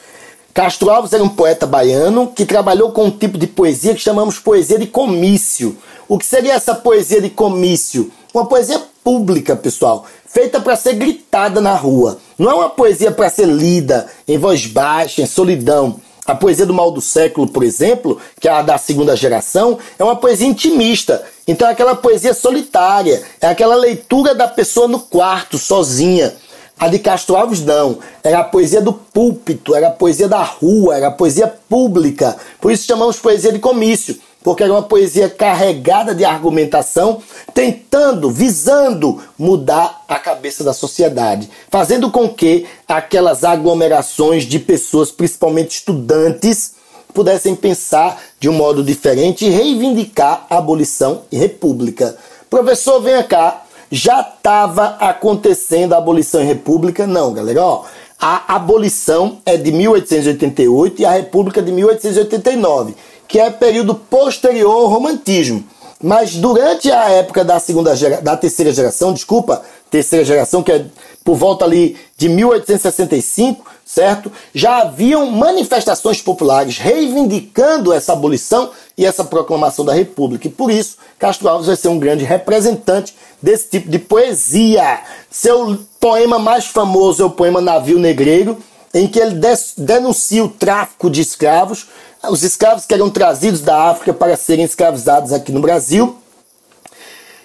Castro 0.54 0.88
Alves 0.88 1.12
era 1.12 1.22
um 1.22 1.28
poeta 1.28 1.66
baiano 1.66 2.28
que 2.28 2.46
trabalhou 2.46 2.90
com 2.90 3.04
um 3.04 3.10
tipo 3.10 3.36
de 3.36 3.46
poesia 3.46 3.94
que 3.94 4.00
chamamos 4.00 4.38
poesia 4.38 4.78
de 4.78 4.86
comício. 4.86 5.76
O 6.08 6.16
que 6.16 6.24
seria 6.24 6.54
essa 6.54 6.74
poesia 6.74 7.20
de 7.20 7.28
comício? 7.28 8.10
Uma 8.32 8.46
poesia 8.46 8.80
pública, 9.04 9.54
pessoal, 9.54 10.06
feita 10.26 10.58
para 10.58 10.74
ser 10.74 10.94
gritada 10.94 11.60
na 11.60 11.76
rua. 11.76 12.18
Não 12.38 12.50
é 12.50 12.54
uma 12.54 12.70
poesia 12.70 13.12
para 13.12 13.28
ser 13.28 13.46
lida 13.46 14.06
em 14.26 14.38
voz 14.38 14.66
baixa, 14.66 15.20
em 15.20 15.26
solidão. 15.26 16.00
A 16.26 16.34
poesia 16.34 16.64
do 16.64 16.72
mal 16.72 16.90
do 16.90 17.02
século, 17.02 17.46
por 17.46 17.62
exemplo, 17.62 18.18
que 18.40 18.48
é 18.48 18.50
a 18.50 18.62
da 18.62 18.78
segunda 18.78 19.14
geração, 19.14 19.78
é 19.98 20.02
uma 20.02 20.16
poesia 20.16 20.48
intimista. 20.48 21.22
Então 21.46 21.68
é 21.68 21.72
aquela 21.72 21.94
poesia 21.94 22.32
solitária, 22.32 23.22
é 23.38 23.46
aquela 23.46 23.74
leitura 23.74 24.34
da 24.34 24.48
pessoa 24.48 24.88
no 24.88 25.00
quarto, 25.00 25.58
sozinha. 25.58 26.34
A 26.80 26.88
de 26.88 26.98
Castro 26.98 27.36
Alves 27.36 27.62
não, 27.62 27.98
era 28.22 28.40
a 28.40 28.44
poesia 28.44 28.80
do 28.80 28.92
púlpito, 28.92 29.74
era 29.74 29.88
a 29.88 29.92
poesia 29.92 30.26
da 30.26 30.42
rua, 30.42 30.96
era 30.96 31.08
a 31.08 31.12
poesia 31.12 31.46
pública. 31.68 32.36
Por 32.60 32.72
isso 32.72 32.86
chamamos 32.86 33.18
poesia 33.18 33.52
de 33.52 33.58
comício 33.58 34.18
porque 34.44 34.62
era 34.62 34.72
uma 34.72 34.82
poesia 34.82 35.28
carregada 35.28 36.14
de 36.14 36.22
argumentação, 36.22 37.22
tentando, 37.54 38.30
visando 38.30 39.20
mudar 39.38 40.04
a 40.06 40.18
cabeça 40.18 40.62
da 40.62 40.74
sociedade, 40.74 41.48
fazendo 41.70 42.10
com 42.10 42.28
que 42.28 42.66
aquelas 42.86 43.42
aglomerações 43.42 44.44
de 44.44 44.58
pessoas, 44.58 45.10
principalmente 45.10 45.76
estudantes, 45.76 46.74
pudessem 47.14 47.56
pensar 47.56 48.22
de 48.38 48.48
um 48.50 48.52
modo 48.52 48.84
diferente 48.84 49.46
e 49.46 49.48
reivindicar 49.50 50.46
a 50.50 50.58
abolição 50.58 51.22
e 51.32 51.38
república. 51.38 52.14
Professor, 52.50 53.00
venha 53.00 53.24
cá. 53.24 53.62
Já 53.90 54.20
estava 54.20 54.96
acontecendo 54.98 55.94
a 55.94 55.98
abolição 55.98 56.42
e 56.42 56.44
república? 56.44 57.06
Não, 57.06 57.32
galera. 57.32 57.62
Ó, 57.62 57.84
a 58.20 58.54
abolição 58.56 59.38
é 59.44 59.56
de 59.56 59.70
1888 59.70 61.02
e 61.02 61.04
a 61.04 61.12
república 61.12 61.62
de 61.62 61.70
1889, 61.70 62.94
que 63.28 63.38
é 63.38 63.50
período 63.50 63.94
posterior 63.94 64.72
ao 64.72 64.86
romantismo. 64.86 65.64
Mas 66.02 66.36
durante 66.36 66.90
a 66.90 67.08
época 67.08 67.44
da 67.44 67.58
segunda 67.58 67.94
da 68.20 68.36
terceira 68.36 68.72
geração, 68.72 69.14
desculpa, 69.14 69.62
terceira 69.90 70.24
geração, 70.24 70.62
que 70.62 70.72
é 70.72 70.84
por 71.24 71.36
volta 71.36 71.64
ali 71.64 71.96
de 72.18 72.28
1865, 72.28 73.64
certo? 73.86 74.30
Já 74.52 74.82
haviam 74.82 75.30
manifestações 75.30 76.20
populares 76.20 76.76
reivindicando 76.76 77.92
essa 77.92 78.12
abolição 78.12 78.70
e 78.98 79.06
essa 79.06 79.24
proclamação 79.24 79.84
da 79.84 79.94
República. 79.94 80.46
E 80.46 80.50
por 80.50 80.70
isso, 80.70 80.98
Castro 81.18 81.48
Alves 81.48 81.68
vai 81.68 81.76
ser 81.76 81.88
um 81.88 81.98
grande 81.98 82.24
representante 82.24 83.16
desse 83.40 83.70
tipo 83.70 83.90
de 83.90 83.98
poesia. 83.98 85.00
Seu 85.30 85.78
poema 85.98 86.38
mais 86.38 86.66
famoso 86.66 87.22
é 87.22 87.26
o 87.26 87.30
poema 87.30 87.60
Navio 87.60 87.98
Negreiro, 87.98 88.58
em 88.92 89.06
que 89.08 89.18
ele 89.18 89.40
denuncia 89.78 90.44
o 90.44 90.48
tráfico 90.48 91.08
de 91.08 91.20
escravos, 91.20 91.86
os 92.30 92.42
escravos 92.42 92.86
que 92.86 92.94
eram 92.94 93.10
trazidos 93.10 93.60
da 93.60 93.90
África 93.90 94.12
para 94.12 94.36
serem 94.36 94.64
escravizados 94.64 95.32
aqui 95.32 95.52
no 95.52 95.60
Brasil. 95.60 96.16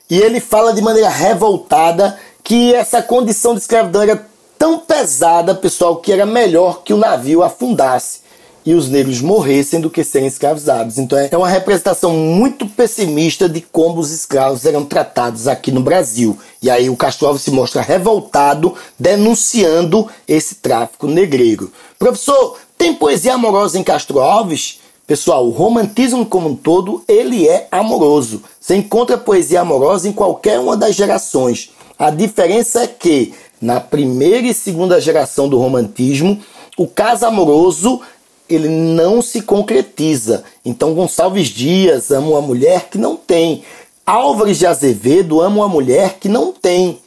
E 0.10 0.18
ele 0.18 0.40
fala 0.40 0.74
de 0.74 0.82
maneira 0.82 1.10
revoltada 1.10 2.18
que 2.44 2.74
essa 2.74 3.02
condição 3.02 3.54
de 3.54 3.62
escravidão 3.62 4.02
era 4.02 4.26
tão 4.58 4.80
pesada, 4.80 5.54
pessoal, 5.54 5.98
que 5.98 6.12
era 6.12 6.26
melhor 6.26 6.82
que 6.84 6.94
o 6.94 6.98
navio 6.98 7.44
afundasse 7.44 8.22
e 8.66 8.74
os 8.74 8.90
negros 8.90 9.22
morressem 9.22 9.80
do 9.80 9.90
que 9.90 10.04
serem 10.04 10.28
escravizados. 10.28 10.98
Então 10.98 11.18
é 11.18 11.36
uma 11.38 11.48
representação 11.48 12.12
muito 12.14 12.68
pessimista 12.68 13.48
de 13.48 13.62
como 13.62 14.00
os 14.00 14.12
escravos 14.12 14.66
eram 14.66 14.86
tratados 14.86 15.48
aqui 15.48 15.72
no 15.72 15.82
Brasil. 15.82 16.38
E 16.62 16.70
aí 16.70 16.90
o 16.90 16.96
Castro 16.96 17.28
Alves 17.28 17.42
se 17.42 17.52
mostra 17.52 17.82
revoltado, 17.82 18.76
denunciando 18.98 20.08
esse 20.28 20.56
tráfico 20.56 21.08
negreiro. 21.08 21.72
Professor, 21.98 22.58
tem 22.80 22.94
poesia 22.94 23.34
amorosa 23.34 23.78
em 23.78 23.84
Castro 23.84 24.22
Alves? 24.22 24.80
Pessoal, 25.06 25.46
o 25.46 25.50
romantismo 25.50 26.26
como 26.26 26.48
um 26.48 26.56
todo, 26.56 27.04
ele 27.10 27.46
é 27.46 27.68
amoroso. 27.70 28.42
Você 28.58 28.78
encontra 28.78 29.18
poesia 29.18 29.60
amorosa 29.60 30.08
em 30.08 30.14
qualquer 30.14 30.62
uma 30.62 30.78
das 30.78 30.96
gerações. 30.96 31.72
A 31.98 32.10
diferença 32.10 32.84
é 32.84 32.88
que 32.88 33.34
na 33.62 33.82
primeira 33.82 34.48
e 34.48 34.54
segunda 34.54 35.02
geração 35.02 35.50
do 35.50 35.60
romantismo, 35.60 36.40
o 36.78 36.88
caso 36.88 37.26
amoroso 37.26 38.00
ele 38.48 38.70
não 38.70 39.22
se 39.22 39.42
concretiza. 39.42 40.46
Então 40.64 40.94
Gonçalves 40.94 41.50
Dias 41.50 42.12
ama 42.12 42.30
uma 42.30 42.42
mulher 42.42 42.88
que 42.90 42.98
não 42.98 43.18
tem. 43.18 43.66
Álvares 44.06 44.58
de 44.58 44.66
Azevedo 44.66 45.42
ama 45.42 45.58
uma 45.58 45.68
mulher 45.68 46.16
que 46.18 46.30
não 46.30 46.54
tem. 46.54 46.98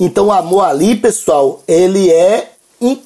Então 0.00 0.26
o 0.26 0.32
amor 0.32 0.64
ali, 0.64 0.96
pessoal, 0.96 1.62
ele 1.68 2.10
é, 2.10 2.55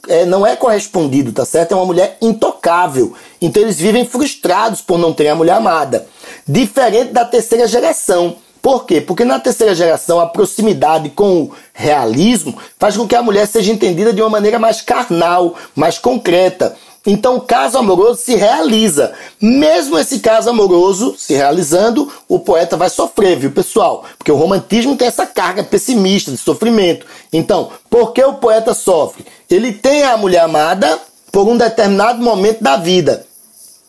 é, 0.08 0.24
não 0.24 0.46
é 0.46 0.56
correspondido, 0.56 1.32
tá 1.32 1.44
certo? 1.44 1.72
É 1.72 1.76
uma 1.76 1.86
mulher 1.86 2.18
intocável. 2.20 3.14
Então 3.40 3.62
eles 3.62 3.78
vivem 3.78 4.04
frustrados 4.04 4.80
por 4.80 4.98
não 4.98 5.12
ter 5.12 5.28
a 5.28 5.34
mulher 5.34 5.54
amada. 5.54 6.06
Diferente 6.46 7.12
da 7.12 7.24
terceira 7.24 7.66
geração 7.66 8.36
por 8.62 8.84
quê? 8.84 9.00
Porque 9.00 9.24
na 9.24 9.40
terceira 9.40 9.74
geração 9.74 10.20
a 10.20 10.26
proximidade 10.26 11.08
com 11.10 11.44
o 11.44 11.52
realismo 11.72 12.56
faz 12.78 12.96
com 12.96 13.08
que 13.08 13.16
a 13.16 13.22
mulher 13.22 13.46
seja 13.46 13.72
entendida 13.72 14.12
de 14.12 14.20
uma 14.20 14.28
maneira 14.28 14.58
mais 14.58 14.82
carnal, 14.82 15.54
mais 15.74 15.98
concreta. 15.98 16.76
Então 17.06 17.36
o 17.36 17.40
caso 17.40 17.78
amoroso 17.78 18.20
se 18.20 18.34
realiza. 18.34 19.12
Mesmo 19.40 19.98
esse 19.98 20.18
caso 20.18 20.50
amoroso 20.50 21.14
se 21.16 21.34
realizando, 21.34 22.12
o 22.28 22.38
poeta 22.38 22.76
vai 22.76 22.90
sofrer, 22.90 23.38
viu, 23.38 23.50
pessoal? 23.50 24.04
Porque 24.18 24.30
o 24.30 24.36
romantismo 24.36 24.96
tem 24.96 25.08
essa 25.08 25.26
carga 25.26 25.64
pessimista 25.64 26.30
de 26.30 26.36
sofrimento. 26.36 27.06
Então, 27.32 27.70
por 27.88 28.12
que 28.12 28.22
o 28.22 28.34
poeta 28.34 28.74
sofre? 28.74 29.24
Ele 29.48 29.72
tem 29.72 30.02
a 30.04 30.16
mulher 30.16 30.40
amada 30.40 30.98
por 31.32 31.48
um 31.48 31.56
determinado 31.56 32.22
momento 32.22 32.62
da 32.62 32.76
vida. 32.76 33.26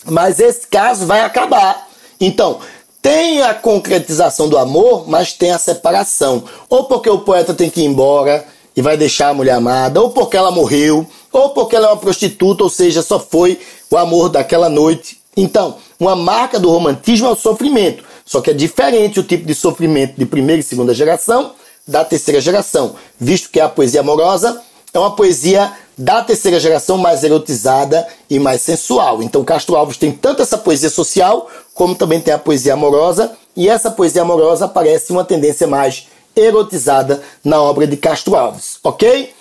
Mas 0.06 0.39
esse 0.39 0.65
caso 0.67 1.06
vai 1.06 1.21
acabar. 1.21 1.88
Então, 2.19 2.60
tem 3.02 3.41
a 3.41 3.54
concretização 3.54 4.47
do 4.47 4.58
amor, 4.58 5.10
mas 5.10 5.34
tem 5.34 5.52
a 5.52 5.58
separação. 5.58 6.43
Ou 6.69 6.86
porque 6.86 7.10
o 7.10 7.19
poeta 7.19 7.54
tem 7.54 7.69
que 7.69 7.82
ir 7.82 7.86
embora 7.86 8.45
e 8.76 8.82
vai 8.82 8.95
deixar 8.95 9.30
a 9.30 9.34
mulher 9.34 9.56
amada, 9.56 10.02
ou 10.02 10.12
porque 10.12 10.38
ela 10.38 10.52
morreu, 10.52 11.06
ou 11.32 11.50
porque 11.50 11.76
ela 11.76 11.88
é 11.88 11.89
uma 11.91 11.98
prostituta, 11.98 12.63
ou 12.63 12.70
seja, 12.70 13.02
só 13.02 13.20
foi 13.20 13.60
o 13.89 13.98
amor 13.98 14.30
daquela 14.30 14.70
noite. 14.70 15.20
Então, 15.36 15.78
uma 16.00 16.15
marca 16.15 16.60
do 16.60 16.70
romantismo 16.70 17.28
é 17.28 17.32
o 17.32 17.36
sofrimento. 17.36 18.04
Só 18.26 18.41
que 18.41 18.52
é 18.52 18.54
diferente 18.54 19.20
o 19.20 19.24
tipo 19.24 19.46
de 19.46 19.56
sofrimento 19.56 20.17
de 20.17 20.26
primeira 20.26 20.60
e 20.60 20.63
segunda 20.63 20.94
geração 20.94 21.54
da 21.88 22.06
terceira 22.06 22.39
geração, 22.39 22.96
visto 23.20 23.50
que 23.50 23.60
a 23.60 23.67
poesia 23.67 24.02
amorosa 24.02 24.62
é 24.94 25.00
uma 25.00 25.15
poesia 25.15 25.72
da 25.98 26.24
terceira 26.24 26.60
geração 26.60 26.98
mais 26.98 27.24
erotizada 27.24 28.08
e 28.30 28.39
mais 28.39 28.62
sensual. 28.62 29.22
Então 29.22 29.44
Castro 29.44 29.76
Alves 29.76 29.98
tem 29.98 30.12
tanto 30.12 30.41
essa 30.41 30.58
poesia 30.58 30.89
social, 30.89 31.50
como 31.74 31.96
também 31.96 32.20
tem 32.20 32.34
a 32.34 32.39
poesia 32.39 32.74
amorosa, 32.74 33.32
e 33.56 33.67
essa 33.67 33.91
poesia 33.91 34.22
amorosa 34.22 34.65
aparece 34.65 35.12
uma 35.12 35.24
tendência 35.24 35.67
mais 35.67 36.08
erotizada 36.36 37.22
na 37.44 37.62
obra 37.62 37.86
de 37.86 37.98
Castro 37.98 38.36
Alves, 38.36 38.78
ok? 38.84 39.34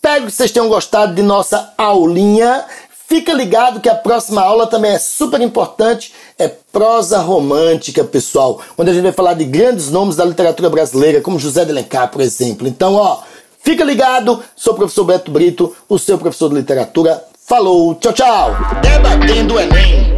Espero 0.00 0.26
que 0.26 0.32
vocês 0.32 0.50
tenham 0.50 0.68
gostado 0.68 1.14
de 1.14 1.22
nossa 1.22 1.72
aulinha. 1.76 2.64
Fica 3.08 3.32
ligado 3.32 3.80
que 3.80 3.88
a 3.88 3.94
próxima 3.94 4.42
aula 4.42 4.66
também 4.66 4.92
é 4.92 4.98
super 4.98 5.40
importante, 5.40 6.12
é 6.38 6.46
prosa 6.48 7.18
romântica, 7.18 8.04
pessoal, 8.04 8.60
onde 8.76 8.90
a 8.90 8.92
gente 8.92 9.02
vai 9.02 9.12
falar 9.12 9.34
de 9.34 9.44
grandes 9.44 9.90
nomes 9.90 10.14
da 10.14 10.24
literatura 10.24 10.68
brasileira, 10.68 11.20
como 11.20 11.38
José 11.38 11.64
de 11.64 11.70
Alencar, 11.70 12.10
por 12.10 12.20
exemplo. 12.20 12.68
Então, 12.68 12.94
ó, 12.94 13.22
Fica 13.68 13.84
ligado, 13.84 14.42
sou 14.56 14.72
o 14.72 14.76
professor 14.76 15.04
Beto 15.04 15.30
Brito, 15.30 15.76
o 15.88 15.98
seu 15.98 16.16
professor 16.16 16.48
de 16.48 16.54
literatura. 16.54 17.22
Falou, 17.46 17.94
tchau, 17.96 18.14
tchau. 18.14 18.56
Debatendo 18.80 19.60
Enem. 19.60 20.17